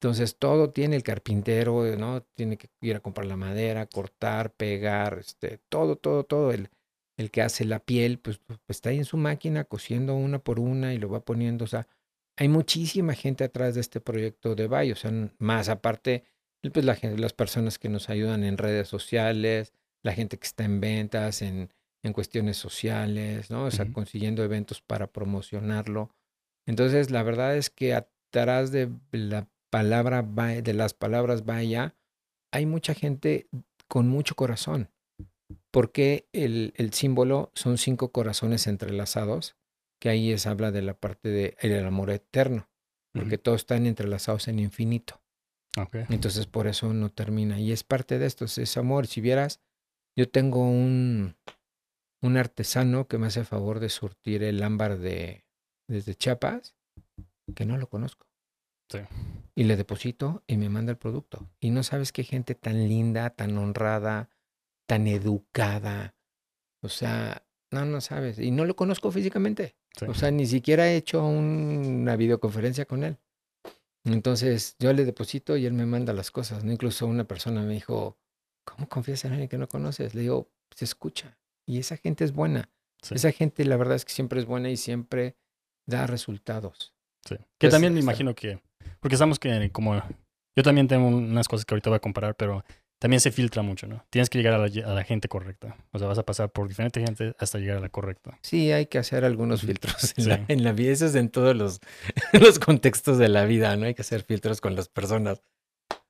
[0.00, 2.22] Entonces todo tiene el carpintero, ¿no?
[2.34, 6.52] Tiene que ir a comprar la madera, cortar, pegar, este, todo, todo, todo.
[6.52, 6.68] El,
[7.16, 10.60] el que hace la piel, pues, pues, está ahí en su máquina cosiendo una por
[10.60, 11.64] una y lo va poniendo.
[11.64, 11.88] O sea,
[12.36, 14.96] hay muchísima gente atrás de este proyecto de Bay, o
[15.38, 16.24] más aparte
[16.70, 20.80] pues la las personas que nos ayudan en redes sociales, la gente que está en
[20.80, 23.64] ventas, en, en cuestiones sociales, ¿no?
[23.64, 26.10] O sea, consiguiendo eventos para promocionarlo.
[26.66, 31.94] Entonces, la verdad es que atrás de la palabra, de las palabras vaya,
[32.52, 33.48] hay mucha gente
[33.88, 34.90] con mucho corazón.
[35.70, 39.56] Porque el, el símbolo son cinco corazones entrelazados,
[40.00, 42.68] que ahí es habla de la parte del el amor eterno,
[43.12, 45.22] porque todos están entrelazados en infinito.
[46.08, 47.60] Entonces por eso no termina.
[47.60, 49.06] Y es parte de esto, es amor.
[49.06, 49.60] Si vieras,
[50.16, 51.36] yo tengo un,
[52.22, 55.44] un artesano que me hace favor de surtir el ámbar de
[55.88, 56.74] desde Chiapas,
[57.54, 58.26] que no lo conozco.
[58.90, 58.98] Sí.
[59.54, 61.48] Y le deposito y me manda el producto.
[61.60, 64.30] Y no sabes qué gente tan linda, tan honrada,
[64.86, 66.14] tan educada.
[66.82, 68.38] O sea, no, no sabes.
[68.38, 69.76] Y no lo conozco físicamente.
[70.06, 73.18] O sea, ni siquiera he hecho una videoconferencia con él.
[74.12, 76.64] Entonces yo le deposito y él me manda las cosas.
[76.64, 76.72] ¿no?
[76.72, 78.16] Incluso una persona me dijo,
[78.64, 80.14] ¿cómo confías en alguien que no conoces?
[80.14, 81.38] Le digo, se escucha.
[81.66, 82.70] Y esa gente es buena.
[83.10, 85.36] Esa gente la verdad es que siempre es buena y siempre
[85.86, 86.94] da resultados.
[87.24, 87.36] Sí.
[87.58, 88.60] Que también me imagino que,
[89.00, 89.94] porque sabemos que como,
[90.56, 92.64] yo también tengo unas cosas que ahorita voy a comparar, pero
[92.98, 94.04] también se filtra mucho, ¿no?
[94.10, 95.76] Tienes que llegar a la, a la gente correcta.
[95.92, 98.38] O sea, vas a pasar por diferente gente hasta llegar a la correcta.
[98.42, 100.28] Sí, hay que hacer algunos filtros en, Sí.
[100.30, 100.92] la, en la vida.
[100.92, 101.80] Eso es en todos los,
[102.32, 103.86] los contextos de la vida, ¿no?
[103.86, 105.42] Hay que hacer filtros con las personas.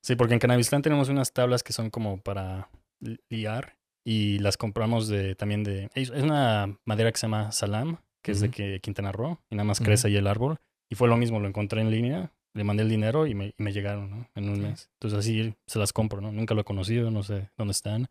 [0.03, 2.68] Sí, porque en Cannabisland tenemos unas tablas que son como para
[3.01, 5.90] li- liar y las compramos de también de...
[5.94, 9.81] Es una madera que se llama Salam, que es de Quintana Roo, y nada más
[9.81, 10.59] crece ahí el árbol.
[10.88, 13.62] Y fue lo mismo, lo encontré en línea, le mandé el dinero y me, y
[13.62, 14.29] me llegaron, ¿no?
[14.35, 14.90] En un mes.
[14.95, 16.33] Entonces así se las compro, ¿no?
[16.33, 18.09] Nunca lo he conocido, no sé dónde están.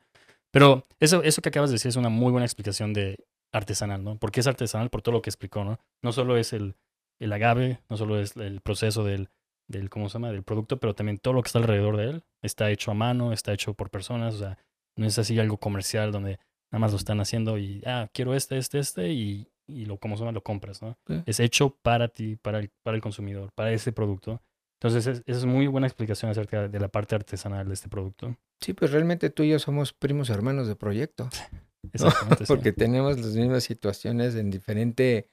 [0.52, 4.18] Pero eso, eso que acabas de decir es una muy buena explicación de artesanal, ¿no?
[4.18, 4.90] ¿Por qué es artesanal?
[4.90, 5.80] Por todo lo que explicó, ¿no?
[6.04, 6.76] No solo es el,
[7.20, 9.30] el agave, no solo es el proceso del,
[9.68, 10.32] del, ¿cómo se llama?
[10.32, 12.24] Del producto, pero también todo lo que está alrededor de él.
[12.44, 14.58] Está hecho a mano, está hecho por personas, o sea,
[14.96, 16.40] no es así algo comercial donde
[16.72, 20.16] nada más lo están haciendo y, ah, quiero este, este, este y, y lo, ¿cómo
[20.16, 20.32] se llama?
[20.32, 20.98] Lo compras, ¿no?
[21.26, 24.42] Es hecho para ti, para el, para el consumidor, para ese producto.
[24.82, 28.36] Entonces, es- esa es muy buena explicación acerca de la parte artesanal de este producto.
[28.62, 31.30] Sí, pues realmente tú y yo somos primos hermanos de proyecto.
[31.94, 32.46] Exactamente.
[32.46, 32.54] sí.
[32.54, 35.30] Porque tenemos las mismas situaciones en diferente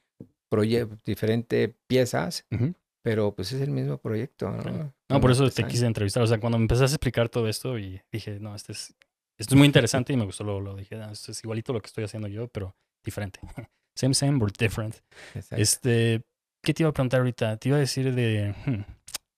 [0.49, 2.73] proyecto, diferente piezas, Ujú.
[3.03, 4.61] pero pues es el mismo proyecto, ¿no?
[4.61, 4.93] Claro.
[5.09, 6.23] No, por eso te quise entrevistar.
[6.23, 8.95] O sea, cuando me empezaste a explicar todo esto y dije, no, este es,
[9.37, 10.61] esto es muy interesante y me gustó luego.
[10.61, 13.39] Lo dije, "Ah, esto es igualito lo que estoy haciendo yo, pero diferente.
[13.95, 14.95] Same, same, but different.
[15.35, 15.55] Exacto.
[15.61, 16.23] Este,
[16.63, 17.57] ¿qué te iba a preguntar ahorita?
[17.57, 18.53] Te iba a decir de...
[18.65, 18.81] hmm,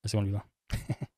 [0.07, 0.45] se me olvidó.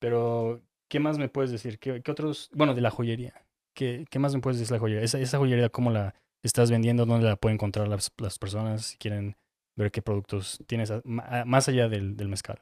[0.00, 1.78] pero, ¿qué más me puedes decir?
[1.78, 2.50] ¿Qué, qué otros...
[2.52, 3.34] Bueno, de la joyería.
[3.74, 5.02] ¿Qué, ¿Qué más me puedes decir de la joyería?
[5.04, 7.06] Esa, esa joyería, ¿cómo la estás vendiendo?
[7.06, 9.36] ¿Dónde la pueden encontrar las, las personas si quieren
[9.76, 11.02] ver qué productos tienes a-
[11.46, 12.60] más allá del, del mezcal?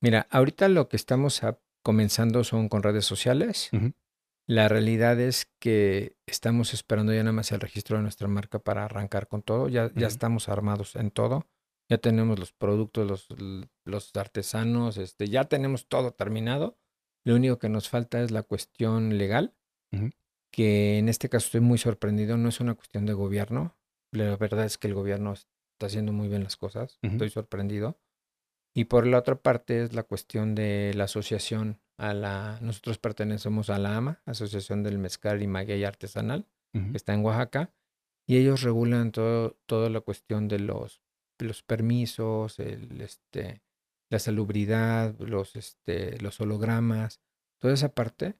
[0.00, 3.70] Mira, ahorita lo que estamos a- comenzando son con redes sociales.
[3.72, 3.92] Ujú.
[4.50, 8.84] La realidad es que estamos esperando ya nada más el registro de nuestra marca para
[8.84, 9.68] arrancar con todo.
[9.68, 11.46] Ya, ya estamos armados en todo.
[11.88, 16.76] Ya tenemos los productos, los, los artesanos, este, ya tenemos todo terminado.
[17.22, 19.54] Lo único que nos falta es la cuestión legal,
[20.50, 22.36] que en este caso estoy muy sorprendido.
[22.36, 23.76] No es una cuestión de gobierno.
[24.10, 26.98] La verdad es que el gobierno está haciendo muy bien las cosas.
[27.02, 28.00] Estoy sorprendido.
[28.74, 33.70] Y por la otra parte es la cuestión de la asociación a la nosotros pertenecemos
[33.70, 36.90] a la AMA, Asociación del Mezcal y Maguey Artesanal, Ujú.
[36.92, 37.72] que está en Oaxaca,
[38.26, 41.02] y ellos regulan todo toda la cuestión de los
[41.38, 43.62] los permisos, el este
[44.10, 47.20] la salubridad, los este los hologramas,
[47.60, 48.34] toda esa parte.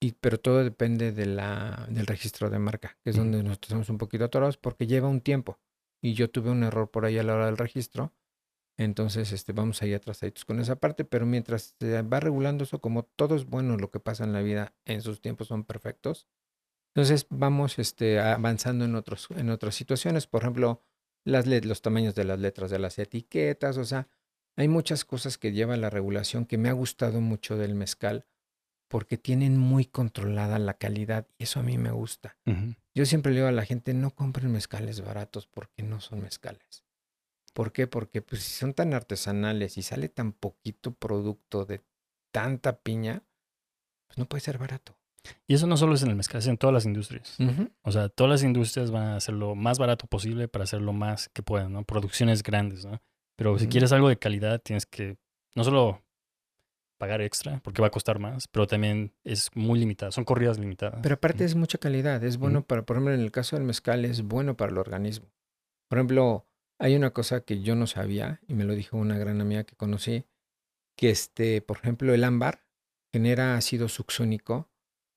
[0.00, 3.24] Y, pero todo depende de la, del registro de marca, que es Ujú.
[3.24, 5.58] donde nosotros estamos un poquito atorados porque lleva un tiempo.
[6.00, 8.12] Y yo tuve un error por ahí a la hora del registro.
[8.78, 13.02] Entonces, este, vamos ahí atrasaditos con esa parte, pero mientras se va regulando eso, como
[13.02, 16.28] todo es bueno, lo que pasa en la vida en sus tiempos son perfectos.
[16.94, 20.28] Entonces, vamos este, avanzando en, otros, en otras situaciones.
[20.28, 20.84] Por ejemplo,
[21.24, 23.76] las los tamaños de las letras de las etiquetas.
[23.78, 24.08] O sea,
[24.56, 28.26] hay muchas cosas que lleva la regulación que me ha gustado mucho del mezcal
[28.88, 32.36] porque tienen muy controlada la calidad y eso a mí me gusta.
[32.94, 36.84] Yo siempre le digo a la gente, no compren mezcales baratos porque no son mezcales.
[37.58, 37.88] ¿Por qué?
[37.88, 41.80] Porque pues, si son tan artesanales y sale tan poquito producto de
[42.30, 43.24] tanta piña,
[44.06, 44.96] pues no puede ser barato.
[45.48, 47.36] Y eso no solo es en el mezcal, es en todas las industrias.
[47.82, 50.92] O sea, todas las industrias van a hacer lo más barato posible para hacer lo
[50.92, 51.82] más que puedan, ¿no?
[51.82, 53.02] Producciones grandes, ¿no?
[53.34, 55.18] Pero si quieres algo de calidad, tienes que
[55.56, 56.04] no solo
[56.96, 60.12] pagar extra, porque va a costar más, pero también es muy limitada.
[60.12, 61.00] Son corridas limitadas.
[61.02, 64.04] Pero aparte es mucha calidad, es bueno para, por ejemplo, en el caso del mezcal
[64.04, 65.26] es bueno para el organismo.
[65.88, 66.47] Por ejemplo,
[66.78, 69.76] hay una cosa que yo no sabía y me lo dijo una gran amiga que
[69.76, 70.24] conocí,
[70.96, 72.64] que este, por ejemplo, el ámbar
[73.12, 74.68] genera ácido succínico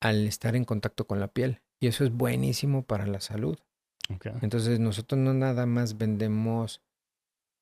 [0.01, 3.57] al estar en contacto con la piel y eso es buenísimo para la salud.
[4.41, 6.81] Entonces nosotros no nada más vendemos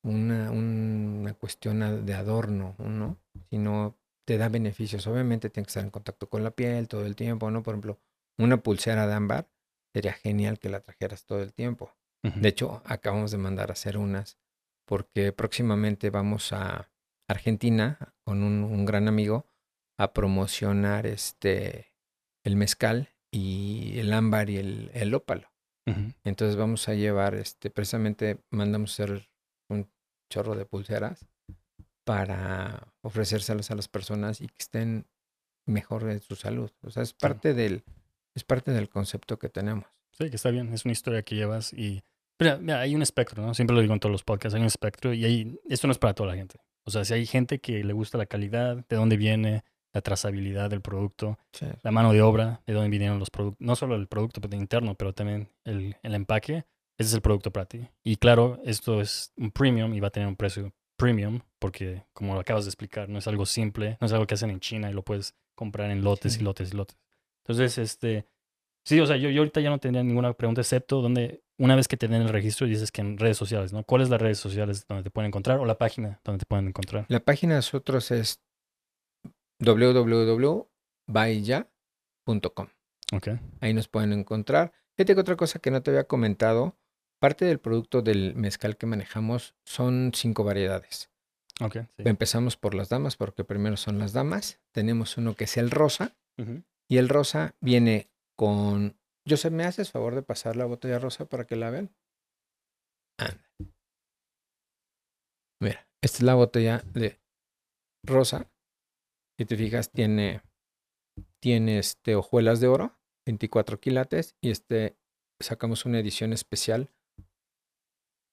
[0.02, 3.18] una, una cuestión de adorno, ¿no?
[3.50, 5.06] Sino te da beneficios.
[5.06, 7.62] Obviamente tienes que estar en contacto con la piel todo el tiempo, ¿no?
[7.62, 8.00] Por ejemplo,
[8.38, 9.48] una pulsera de ámbar
[9.92, 11.92] sería genial que la trajeras todo el tiempo.
[12.22, 14.38] De hecho, acabamos de mandar a hacer unas
[14.84, 16.90] porque próximamente vamos a
[17.28, 19.46] Argentina con un, un gran amigo
[19.96, 21.94] a promocionar este
[22.44, 25.50] el mezcal y el ámbar y el, el ópalo.
[26.22, 29.28] Entonces vamos a llevar, este, precisamente mandamos hacer
[29.68, 29.90] un
[30.30, 31.26] chorro de pulseras
[32.04, 35.06] para ofrecérselas a las personas y que estén
[35.66, 36.70] mejor en su salud.
[36.82, 37.82] O sea, es parte del,
[38.36, 39.86] es parte del concepto que tenemos.
[40.12, 40.72] Sí, que está bien.
[40.72, 42.04] Es una historia que llevas y...
[42.40, 43.54] Mira, mira, hay un espectro, ¿no?
[43.54, 44.54] Siempre lo digo en todos los podcasts.
[44.54, 45.58] Hay un espectro y hay...
[45.68, 46.56] esto no es para toda la gente.
[46.84, 50.70] O sea, si hay gente que le gusta la calidad, de dónde viene, la trazabilidad
[50.70, 51.66] del producto, Sí.
[51.82, 55.12] la mano de obra, de dónde vinieron los productos, no solo el producto interno, pero
[55.12, 56.64] también el, el empaque,
[56.96, 57.86] ese es el producto para ti.
[58.04, 62.34] Y claro, esto es un premium y va a tener un precio premium, porque como
[62.34, 64.90] lo acabas de explicar, no es algo simple, no es algo que hacen en China
[64.90, 66.40] y lo puedes comprar en lotes Sí.
[66.40, 66.96] y lotes y lotes.
[67.44, 68.26] Entonces, este,
[68.84, 71.88] sí, o sea, yo, yo ahorita ya no tendría ninguna pregunta, excepto donde, una vez
[71.88, 73.84] que te den el registro, dices que en redes sociales, ¿no?
[73.84, 77.06] ¿Cuáles las redes sociales donde te pueden encontrar o la página donde te pueden encontrar?
[77.08, 78.42] La página de nosotros es
[79.60, 80.68] www.baya.com.
[83.12, 83.28] Ok.
[83.60, 84.72] Ahí nos pueden encontrar.
[84.96, 86.78] Fíjate que otra cosa que no te había comentado,
[87.20, 91.10] parte del producto del mezcal que manejamos son cinco variedades.
[91.60, 91.78] Ok.
[91.96, 92.04] Sí.
[92.04, 94.60] Empezamos por las damas, porque primero son las damas.
[94.72, 96.16] Tenemos uno que es el rosa,
[96.88, 98.09] y el rosa viene
[98.40, 98.98] con...
[99.28, 101.94] Joseph, ¿me haces favor de pasar la botella rosa para que la vean?
[103.18, 103.44] Anda.
[105.60, 107.20] Mira, esta es la botella de
[108.02, 108.50] rosa.
[109.38, 110.40] Si te fijas, tiene,
[111.38, 114.96] tiene este, hojuelas de oro, 24 quilates, y este
[115.38, 116.90] sacamos una edición especial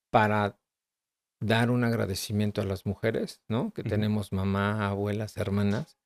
[0.09, 0.57] para
[1.43, 3.73] dar un agradecimiento a las mujeres, ¿no?
[3.73, 5.97] Que tenemos mamá, abuelas, hermanas,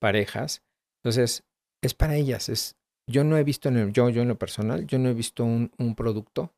[0.00, 0.64] parejas.
[1.02, 1.46] Entonces,
[1.82, 2.48] es para ellas.
[2.48, 2.79] Es,
[3.10, 5.44] yo no he visto en el, yo, yo en lo personal, yo no he visto
[5.44, 6.52] un, un producto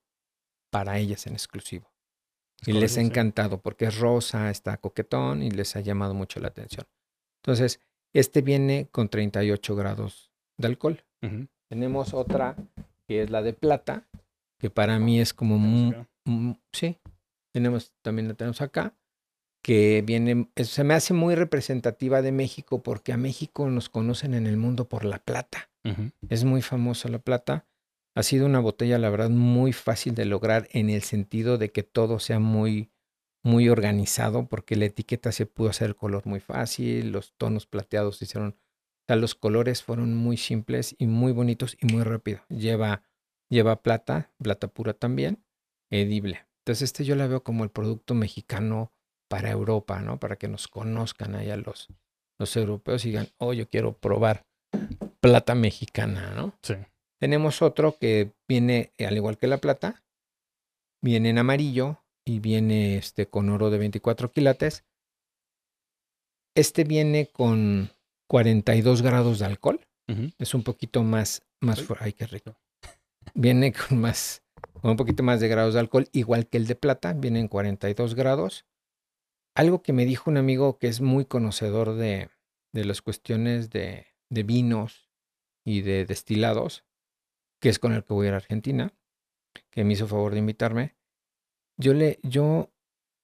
[0.70, 1.90] para ellas en exclusivo.
[2.60, 6.38] Es Y les ha encantado porque es rosa, está coquetón y les ha llamado mucho
[6.40, 6.86] la atención.
[7.42, 7.80] Entonces,
[8.14, 11.04] este viene con 38 grados de alcohol.
[11.68, 12.56] Tenemos otra
[13.08, 14.06] que es la de plata,
[14.60, 16.08] que para mí es como Tenemos mu- acá.
[16.24, 16.98] Mm, sí,
[17.52, 18.94] tenemos, también la tenemos acá,
[19.64, 24.46] que viene, se me hace muy representativa de México porque a México nos conocen en
[24.46, 25.70] el mundo por la plata.
[26.28, 27.66] Es muy famosa la plata.
[28.14, 31.82] Ha sido una botella, la verdad, muy fácil de lograr en el sentido de que
[31.82, 32.90] todo sea muy,
[33.42, 38.50] muy organizado, porque la etiqueta se pudo hacer color muy fácil, los tonos plateados hicieron,
[38.50, 42.42] o sea, los colores fueron muy simples y muy bonitos y muy rápido.
[42.48, 43.02] Lleva,
[43.48, 45.42] lleva plata, plata pura también,
[45.90, 46.46] edible.
[46.60, 48.92] Entonces, este yo la veo como el producto mexicano
[49.28, 50.20] para Europa, ¿no?
[50.20, 51.88] Para que nos conozcan allá los,
[52.38, 54.46] los europeos y digan, oh, yo quiero probar
[55.22, 56.54] plata mexicana, ¿no?
[56.62, 56.74] Sí.
[57.20, 60.02] Tenemos otro que viene, eh, al igual que la plata,
[61.02, 64.84] viene en amarillo y viene este con oro de 24 quilates.
[66.54, 67.90] Este viene con
[68.28, 69.80] 42 grados de alcohol.
[70.38, 72.54] Es un poquito más, más fu- Ay, qué rico.
[73.34, 74.42] Viene con más,
[74.82, 77.48] con un poquito más de grados de alcohol, igual que el de plata, viene en
[77.48, 78.66] 42 grados.
[79.54, 82.28] Algo que me dijo un amigo que es muy conocedor de,
[82.74, 85.01] de las cuestiones de, de vinos
[85.64, 86.84] y de destilados,
[87.60, 88.92] que es con el que voy a ir a Argentina,
[89.70, 90.96] que me hizo favor de invitarme.
[91.78, 92.70] Yo le, yo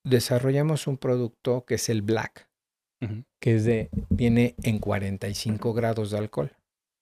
[0.04, 2.48] desarrollamos un producto que es el Black,
[3.40, 6.52] que es de, viene en 45 grados de alcohol.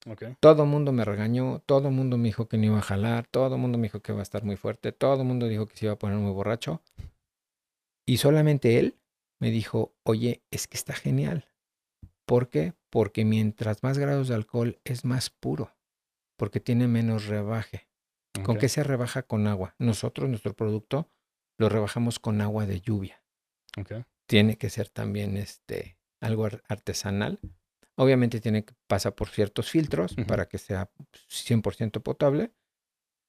[0.08, 0.24] Ok.
[0.40, 3.26] Todo el mundo me regañó, todo el mundo me dijo que no iba a jalar,
[3.26, 5.66] todo el mundo me dijo que iba a estar muy fuerte, todo el mundo dijo
[5.66, 6.82] que se iba a poner muy borracho.
[8.06, 8.98] Y solamente él
[9.40, 11.48] me dijo, oye, es que está genial.
[12.26, 12.74] ¿Por qué?
[12.90, 15.76] Porque mientras más grados de alcohol es más puro,
[16.36, 17.88] porque tiene menos rebaje.
[18.44, 19.22] ¿Con qué se rebaja?
[19.22, 19.74] Con agua.
[19.78, 21.10] Nosotros, nuestro producto,
[21.58, 23.22] lo rebajamos con agua de lluvia.
[23.78, 23.92] Ok.
[24.28, 27.38] Tiene que ser también este, algo ar- artesanal.
[27.96, 30.90] Obviamente tiene que pasar por ciertos filtros para que sea
[31.30, 32.52] 100% potable,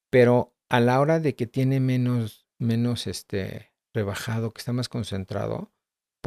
[0.10, 5.72] pero a la hora de que tiene menos, menos este, rebajado, que está más concentrado,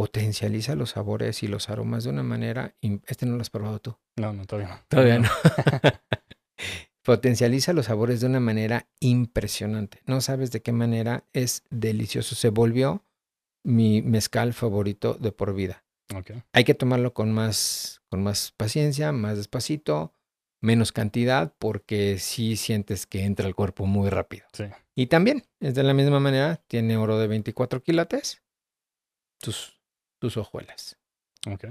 [0.01, 2.75] potencializa los sabores y los aromas de una manera...
[3.07, 3.99] Este no lo has probado tú.
[4.17, 4.81] No, no, todavía no.
[4.89, 5.29] Todavía no.
[7.05, 10.01] Potencializa los sabores de una manera impresionante.
[10.07, 12.35] No sabes de qué manera es delicioso.
[12.35, 13.05] Se volvió
[13.63, 15.85] mi mezcal favorito de por vida.
[16.17, 16.31] Ok.
[16.55, 20.15] Hay que tomarlo con más, con más paciencia, más despacito,
[20.63, 24.47] menos cantidad, porque sí sientes que entra al cuerpo muy rápido.
[24.55, 24.65] Sí.
[24.95, 28.43] Y también, es de la misma manera, tiene oro de 24 quilates,
[29.39, 29.80] tus,
[30.21, 30.97] tus hojuelas.
[31.51, 31.65] Ok.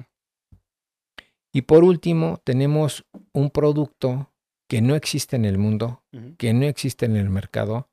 [1.54, 4.32] Y por último, tenemos un producto
[4.70, 6.04] que no existe en el mundo,
[6.38, 7.90] que no existe en el mercado,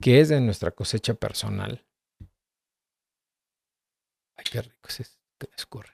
[0.00, 1.84] que es de nuestra cosecha personal.
[4.36, 5.92] Ay, qué rico es me escurre.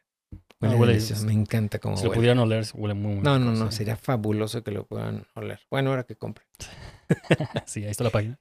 [0.61, 3.39] Huele Ah, huele- delicioso, me encanta cómo Si lo pudieran oler, huele muy, muy No,
[3.39, 3.77] no, rico, no, sí.
[3.79, 5.61] sería fabuloso que lo puedan oler.
[5.71, 6.47] Bueno, ahora que compre.
[7.67, 8.39] sí, ahí está la página.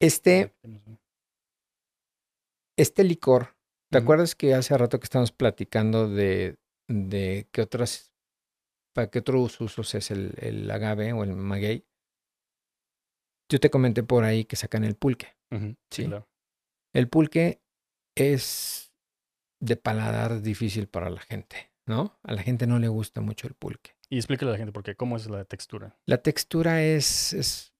[0.00, 0.54] Este,
[2.78, 3.54] este licor,
[3.92, 8.12] ¿te acuerdas que hace rato que estábamos platicando de, de qué otras,
[8.94, 11.86] para qué otros usos es el, el agave o el maguey?
[13.50, 15.36] Yo te comenté por ahí que sacan el pulque.
[15.50, 15.76] Sí.
[15.90, 16.26] Sí, claro.
[16.94, 17.62] El pulque
[18.16, 18.92] es
[19.60, 22.18] de paladar difícil para la gente, ¿no?
[22.22, 23.96] A la gente no le gusta mucho el pulque.
[24.08, 25.96] Y explícale a la gente porque cómo es la textura.
[26.06, 27.74] La textura es, es,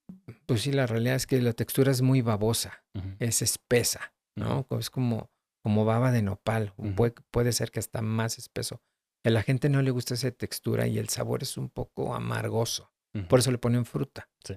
[0.46, 2.84] pues sí, la realidad es que la textura es muy babosa,
[3.18, 4.66] es espesa, ¿no?
[4.78, 5.30] Es como,
[5.62, 8.82] como baba de nopal, puede, puede ser que está más espeso.
[9.24, 12.92] A la gente no le gusta esa textura y el sabor es un poco amargoso.
[13.28, 14.30] Por eso le ponen fruta.
[14.42, 14.54] Sí.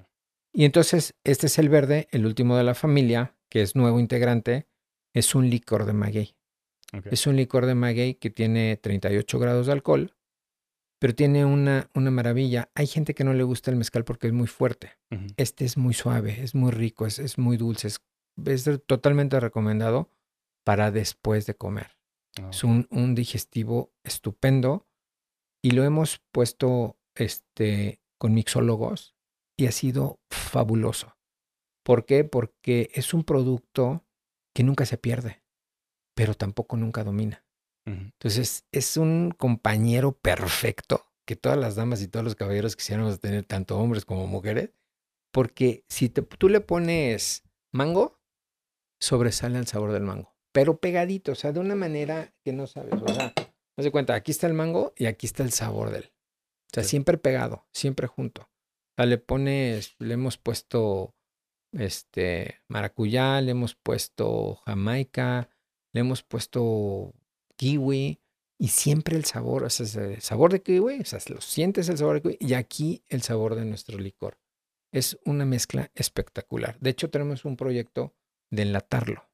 [0.53, 4.67] Y entonces, este es el verde, el último de la familia, que es nuevo integrante.
[5.13, 6.35] Es un licor de maguey.
[7.11, 10.15] Es un licor de maguey que tiene 38 grados de alcohol,
[10.97, 12.71] pero tiene una, una maravilla.
[12.73, 14.93] Hay gente que no le gusta el mezcal porque es muy fuerte.
[15.11, 15.27] Ujú.
[15.35, 17.89] Este es muy suave, es muy rico, es, es muy dulce.
[17.89, 17.99] Es,
[18.45, 20.09] es totalmente recomendado
[20.65, 21.91] para después de comer.
[22.41, 24.87] Ah, Es un, un digestivo estupendo
[25.63, 29.15] y lo hemos puesto este, con mixólogos
[29.57, 31.17] y ha sido fabuloso.
[31.83, 32.23] ¿Por qué?
[32.25, 34.05] Porque es un producto
[34.53, 35.43] que nunca se pierde,
[36.15, 37.45] pero tampoco nunca domina.
[37.87, 43.45] Entonces es un compañero perfecto que todas las damas y todos los caballeros quisiéramos tener,
[43.45, 44.71] tanto hombres como mujeres,
[45.31, 48.19] porque si te- tú le pones mango,
[48.99, 52.93] sobresale el sabor del mango, pero pegadito, o sea, de una manera que no sabes,
[53.01, 53.33] o sea,
[53.77, 56.05] no se cuenta, aquí está el mango y aquí está el sabor del.
[56.05, 56.91] O sea, Sí.
[56.91, 58.43] siempre pegado, siempre junto.
[58.43, 61.13] O sea, le pones, le hemos puesto
[61.73, 65.49] este maracuyá, le hemos puesto jamaica,
[65.93, 67.13] le hemos puesto
[67.57, 68.21] kiwi
[68.57, 71.97] y siempre el sabor, o sea, el sabor de kiwi, o sea, lo sientes el
[71.97, 74.37] sabor de kiwi y aquí el sabor de nuestro licor.
[74.93, 76.77] Es una mezcla espectacular.
[76.79, 78.13] De hecho, tenemos un proyecto
[78.49, 79.27] de enlatarlo,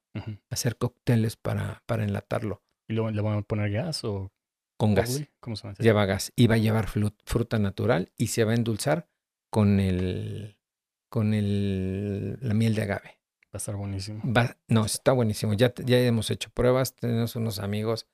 [0.50, 4.30] Hacer cócteles para, para enlatarlo ¿Y luego le van a poner gas o
[4.76, 5.22] con gas.
[5.40, 5.72] ¿Cómo se?
[5.78, 9.08] Lleva gas y va a llevar fruta natural y se va a endulzar
[9.50, 10.58] con el
[11.08, 13.18] con el, la miel de agave.
[13.44, 14.22] Va a estar buenísimo.
[14.24, 15.52] Va- no, está buenísimo.
[15.52, 18.06] Ya, ya hemos hecho pruebas, tenemos unos amigos.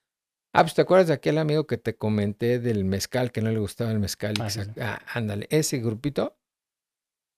[0.52, 3.58] Ah, pues te acuerdas de aquel amigo que te comenté del mezcal, que no le
[3.60, 4.34] gustaba el mezcal.
[4.36, 4.60] y Ah, sí.
[4.80, 6.36] ah, ándale, ese grupito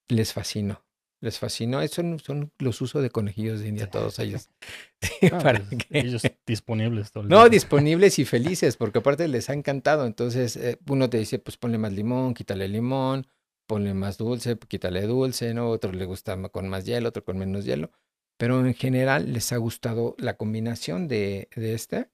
[0.09, 0.83] les fascinó.
[1.23, 1.83] Les fascinó.
[1.83, 4.49] Esos son, son los usos de conejillos de India, todos ellos.
[5.03, 9.29] Sí, Ah, para pues, que- Ellos disponibles todo el no, disponibles y felices, porque aparte
[9.29, 10.07] les ha encantado.
[10.07, 13.27] Entonces, eh, uno te dice, pues ponle más limón, quítale limón,
[13.67, 15.69] ponle más dulce, quítale dulce, ¿no?
[15.71, 17.91] Otro le gusta con más hielo, otro con menos hielo.
[18.39, 22.11] Pero en general les ha gustado la combinación de, de este.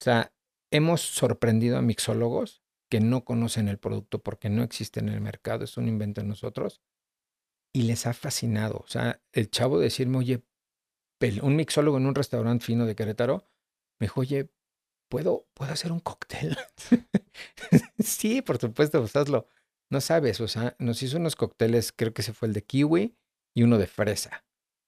[0.00, 0.32] O sea,
[0.72, 5.64] hemos sorprendido a mixólogos que no conocen el producto porque no existe en el mercado,
[5.64, 6.80] es un invento de nosotros.
[7.72, 8.78] Y les ha fascinado.
[8.84, 10.42] O sea, el chavo decirme, oye,
[11.42, 13.46] un mixólogo en un restaurante fino de Querétaro,
[14.00, 14.50] me dijo, oye,
[15.08, 16.56] ¿puedo, ¿puedo hacer un cóctel?
[17.98, 19.46] sí, por supuesto, pues hazlo.
[19.90, 23.16] No sabes, o sea, nos hizo unos cócteles, creo que ese fue el de kiwi
[23.54, 24.44] y uno de fresa.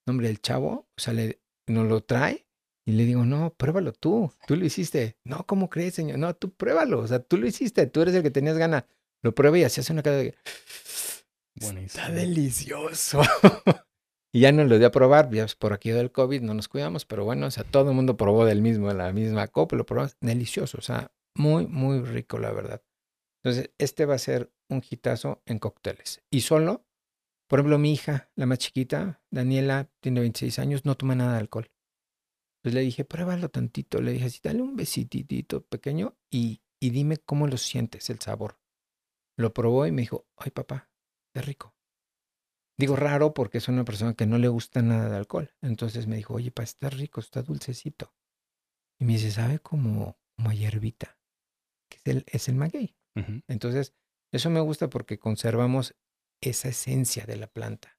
[0.06, 2.46] No, Hombre, el chavo, o sea, le, nos lo trae
[2.86, 5.18] y le digo, no, pruébalo tú, tú lo hiciste.
[5.24, 6.18] No, ¿cómo crees, señor?
[6.18, 8.84] No, tú pruébalo, o sea, tú lo hiciste, tú eres el que tenías ganas.
[9.22, 10.34] Lo prueba y así hace una cara de...
[11.54, 12.02] Buenísimo.
[12.02, 13.20] Está delicioso.
[14.32, 17.04] y ya nos lo dio a probar, ya por aquí del COVID no nos cuidamos,
[17.04, 19.86] pero bueno, o sea, todo el mundo probó del mismo, de la misma copa, lo
[19.86, 22.82] probamos, delicioso, o sea, muy, muy rico, la verdad.
[23.44, 26.22] Entonces, este va a ser un hitazo en cócteles.
[26.30, 26.86] Y solo,
[27.48, 31.40] por ejemplo, mi hija, la más chiquita, Daniela, tiene 26 años, no toma nada de
[31.40, 31.70] alcohol.
[32.62, 37.16] Entonces le dije, pruébalo tantito, le dije así, dale un besitito pequeño y, y dime
[37.16, 38.60] cómo lo sientes, el sabor.
[39.36, 40.91] Lo probó y me dijo, ay papá,
[41.34, 41.74] es rico.
[42.78, 45.52] Digo raro porque es una persona que no le gusta nada de alcohol.
[45.60, 48.14] Entonces me dijo, oye, pa, está rico, está dulcecito.
[48.98, 51.18] Y me dice, sabe como, como a hierbita,
[51.88, 52.96] que es el, es el maguey.
[53.46, 53.94] Entonces,
[54.32, 55.94] eso me gusta porque conservamos
[56.40, 57.91] esa esencia de la planta.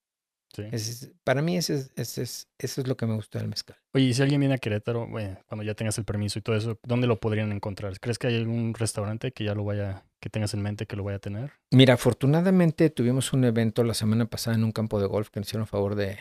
[0.53, 0.63] Sí.
[0.71, 3.47] Ese es- para mí ese es, ese es- eso es lo que me gusta del
[3.47, 3.75] mezcal.
[3.93, 6.55] Oye, y si alguien viene a Querétaro, bueno, cuando ya tengas el permiso y todo
[6.55, 7.99] eso, ¿dónde lo podrían encontrar?
[7.99, 11.03] ¿Crees que hay algún restaurante que ya lo vaya, que tengas en mente que lo
[11.03, 11.53] vaya a tener?
[11.71, 15.47] Mira, afortunadamente tuvimos un evento la semana pasada en un campo de golf que nos
[15.47, 16.19] hicieron favor de,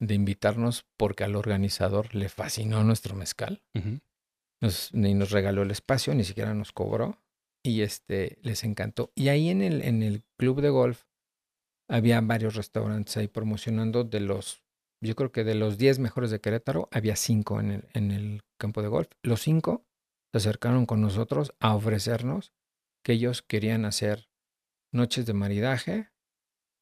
[0.00, 3.62] de invitarnos porque al organizador le fascinó nuestro mezcal.
[4.60, 7.18] Nos, ni nos regaló el espacio, ni siquiera nos cobró.
[7.64, 9.12] Y este les encantó.
[9.14, 11.04] Y ahí en el, en el club de golf
[11.92, 14.64] había varios restaurantes ahí promocionando de los,
[15.02, 18.42] yo creo que de los 10 mejores de Querétaro, había 5 en el, en el
[18.58, 19.08] campo de golf.
[19.22, 19.84] Los 5
[20.32, 22.54] se acercaron con nosotros a ofrecernos
[23.04, 24.30] que ellos querían hacer
[24.90, 26.08] noches de maridaje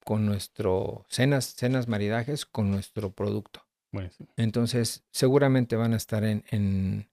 [0.04, 3.66] con nuestro, cenas, cenas maridajes con nuestro producto.
[3.92, 4.32] Buenísimo.
[4.36, 7.10] Entonces, seguramente van a estar en, en,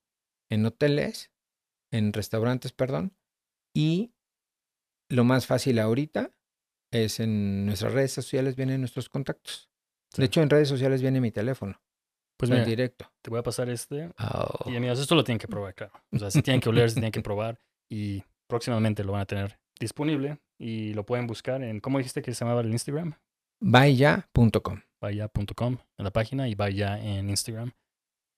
[0.52, 1.32] en hoteles,
[1.91, 3.18] en restaurantes, perdón.
[3.74, 4.14] Y
[5.10, 6.37] lo más fácil ahorita
[6.92, 9.70] es en nuestras redes sociales vienen nuestros contactos.
[10.14, 10.22] Sí.
[10.22, 11.80] De hecho, en redes sociales viene mi teléfono,
[12.38, 13.12] Pues en directo.
[13.22, 14.10] te voy a pasar este.
[14.20, 14.70] Oh.
[14.70, 15.94] Y amigos, esto lo tienen que probar, claro.
[16.12, 17.60] O sea, se tienen que oler, se tienen que probar.
[17.90, 20.40] Y próximamente lo van a tener disponible.
[20.60, 23.14] Y lo pueden buscar en, ¿cómo dijiste que se llamaba el Instagram?
[23.62, 24.82] Vaya.com.
[25.02, 27.72] Vaya.com en la página y vaya en Instagram.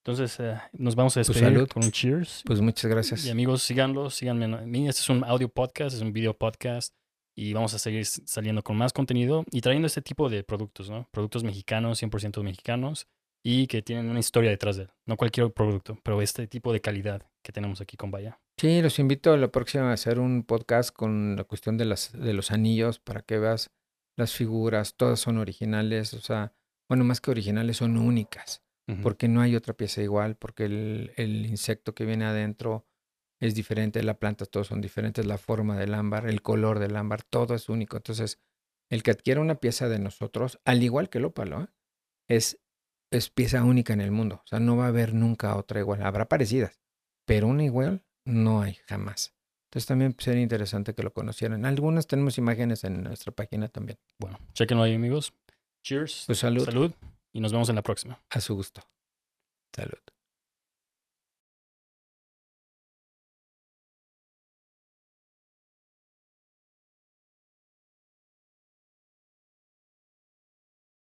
[0.03, 2.41] Entonces, eh, nos vamos a Pues, despedir con un cheers.
[2.45, 3.25] Pues muchas gracias.
[3.25, 4.87] Y amigos, síganlo, síganme en mí.
[4.89, 6.93] Este es un audio podcast, es un video podcast.
[7.35, 11.07] Y vamos a seguir saliendo con más contenido y trayendo este tipo de productos, ¿no?
[11.11, 13.07] Productos mexicanos, 100% mexicanos
[13.43, 14.89] y que tienen una historia detrás de él.
[15.05, 18.39] No cualquier producto, pero este tipo de calidad que tenemos aquí con Vaya.
[18.59, 22.11] Sí, los invito a la próxima a hacer un podcast con la cuestión de, las,
[22.11, 23.71] de los anillos para que veas
[24.17, 26.53] las figuras, todas son originales, o sea,
[26.89, 28.63] bueno, más que originales, son únicas,
[29.03, 32.88] porque no hay otra pieza igual, porque el, el insecto que viene adentro
[33.39, 37.23] es diferente, la planta, todos son diferentes, la forma del ámbar, el color del ámbar,
[37.23, 37.97] todo es único.
[37.97, 38.39] Entonces,
[38.89, 41.67] el que adquiera una pieza de nosotros, al igual que el ópalo, ¿eh?
[42.27, 42.59] es,
[43.11, 46.03] es pieza única en el mundo, o sea, no va a haber nunca otra igual,
[46.03, 46.81] habrá parecidas,
[47.25, 49.35] pero una igual no hay jamás.
[49.69, 51.63] Entonces también sería interesante que lo conocieran.
[51.63, 53.99] Algunas tenemos imágenes en nuestra página también.
[54.17, 55.31] Bueno, chequenlo ahí, amigos.
[55.83, 56.23] Cheers.
[56.25, 56.91] Pues salud, Salud.
[57.31, 58.19] Y nos vemos en la próxima.
[58.31, 58.81] a su gusto.
[59.75, 59.99] Salud.